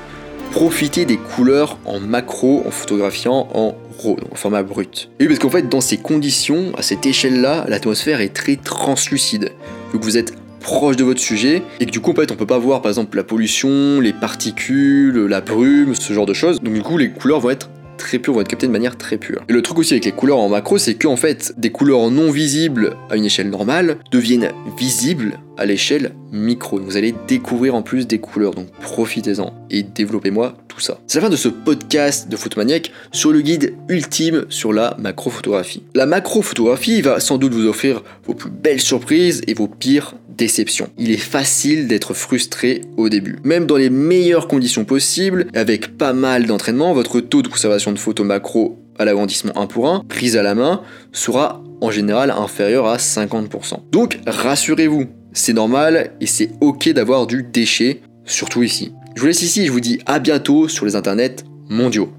profitez 0.53 1.05
des 1.05 1.17
couleurs 1.17 1.79
en 1.85 2.01
macro 2.01 2.63
en 2.67 2.71
photographiant 2.71 3.49
en 3.53 3.75
RAW, 4.03 4.17
en 4.31 4.35
format 4.35 4.63
brut. 4.63 5.11
Et 5.19 5.25
oui, 5.25 5.29
parce 5.29 5.41
qu'en 5.41 5.51
fait, 5.51 5.69
dans 5.69 5.81
ces 5.81 5.99
conditions, 5.99 6.73
à 6.77 6.83
cette 6.83 7.05
échelle-là, 7.05 7.65
l'atmosphère 7.69 8.21
est 8.21 8.35
très 8.35 8.57
translucide. 8.57 9.53
Donc 9.93 10.03
vous 10.03 10.17
êtes 10.17 10.35
proche 10.69 10.97
de 10.97 11.05
votre 11.05 11.21
sujet 11.21 11.63
et 11.81 11.87
que 11.87 11.91
du 11.91 12.01
coup 12.01 12.11
on 12.11 12.35
peut 12.35 12.47
pas 12.47 12.59
voir 12.59 12.83
par 12.83 12.91
exemple 12.91 13.17
la 13.17 13.25
pollution, 13.25 14.01
les 14.01 14.13
particules, 14.13 15.17
la 15.27 15.41
brume, 15.41 15.95
ce 15.95 16.13
genre 16.13 16.27
de 16.27 16.35
choses. 16.35 16.61
Donc 16.61 16.75
du 16.75 16.83
coup 16.83 16.99
les 16.99 17.09
couleurs 17.11 17.41
vont 17.41 17.49
être 17.49 17.71
très 17.97 18.19
pures, 18.19 18.35
vont 18.35 18.43
être 18.43 18.49
captées 18.49 18.67
de 18.67 18.73
manière 18.73 18.99
très 18.99 19.17
pure. 19.17 19.43
Et 19.49 19.55
le 19.55 19.63
truc 19.63 19.79
aussi 19.79 19.95
avec 19.95 20.05
les 20.05 20.13
couleurs 20.13 20.39
en 20.39 20.51
macro, 20.51 20.77
c'est 20.77 20.95
qu'en 20.95 21.17
fait, 21.17 21.55
des 21.57 21.71
couleurs 21.71 22.11
non 22.11 22.31
visibles 22.31 22.97
à 23.11 23.17
une 23.17 23.25
échelle 23.25 23.49
normale 23.49 23.97
deviennent 24.13 24.51
visibles 24.79 25.39
à 25.59 25.67
l'échelle 25.67 26.13
micro. 26.33 26.79
Vous 26.79 26.97
allez 26.97 27.15
découvrir 27.27 27.75
en 27.75 27.83
plus 27.83 28.07
des 28.07 28.19
couleurs, 28.19 28.55
donc 28.55 28.71
profitez-en 28.81 29.53
et 29.71 29.83
développez-moi 29.83 30.55
tout 30.69 30.81
ça. 30.81 30.99
C'est 31.07 31.19
la 31.19 31.25
fin 31.25 31.31
de 31.31 31.37
ce 31.37 31.49
podcast 31.49 32.29
de 32.29 32.37
Photomaniac 32.37 32.93
sur 33.13 33.33
le 33.33 33.41
guide 33.41 33.75
ultime 33.89 34.47
sur 34.49 34.73
la 34.73 34.97
macrophotographie. 34.99 35.83
La 35.95 36.07
macrophotographie 36.07 37.03
va 37.03 37.21
sans 37.21 37.39
doute 37.39 37.53
vous 37.53 37.67
offrir 37.67 38.03
vos 38.25 38.35
plus 38.35 38.51
belles 38.51 38.81
surprises 38.81 39.43
et 39.47 39.55
vos 39.55 39.69
pires 39.69 40.15
déceptions. 40.29 40.89
Il 40.97 41.11
est 41.11 41.17
facile 41.17 41.89
d'être 41.89 42.15
frustré 42.15 42.83
au 42.97 43.09
début. 43.09 43.39
Même 43.43 43.67
dans 43.67 43.77
les 43.77 43.91
meilleures 43.91 44.49
conditions 44.49 44.85
possibles, 44.85 45.49
avec 45.55 45.99
pas 45.99 46.13
mal 46.13 46.47
d'entraînement, 46.47 46.95
votre 46.95 47.21
taux 47.21 47.43
de 47.43 47.49
conservation 47.49 47.93
de 47.93 47.99
photos 47.99 48.25
macro 48.25 48.79
à 48.99 49.05
l'agrandissement 49.05 49.53
1 49.57 49.67
pour 49.67 49.89
1, 49.89 50.05
prise 50.09 50.37
à 50.37 50.43
la 50.43 50.55
main, 50.55 50.83
sera 51.13 51.63
en 51.81 51.91
général 51.91 52.31
inférieur 52.31 52.87
à 52.87 52.97
50%. 52.97 53.91
Donc 53.91 54.19
rassurez-vous, 54.27 55.07
c'est 55.33 55.53
normal 55.53 56.13
et 56.21 56.27
c'est 56.27 56.51
ok 56.61 56.89
d'avoir 56.91 57.27
du 57.27 57.43
déchet, 57.43 58.01
surtout 58.25 58.63
ici. 58.63 58.93
Je 59.15 59.21
vous 59.21 59.27
laisse 59.27 59.43
ici, 59.43 59.67
je 59.67 59.73
vous 59.73 59.81
dis 59.81 60.01
à 60.07 60.19
bientôt 60.19 60.69
sur 60.69 60.87
les 60.87 60.97
internets 60.97 61.45
mondiaux. 61.69 62.13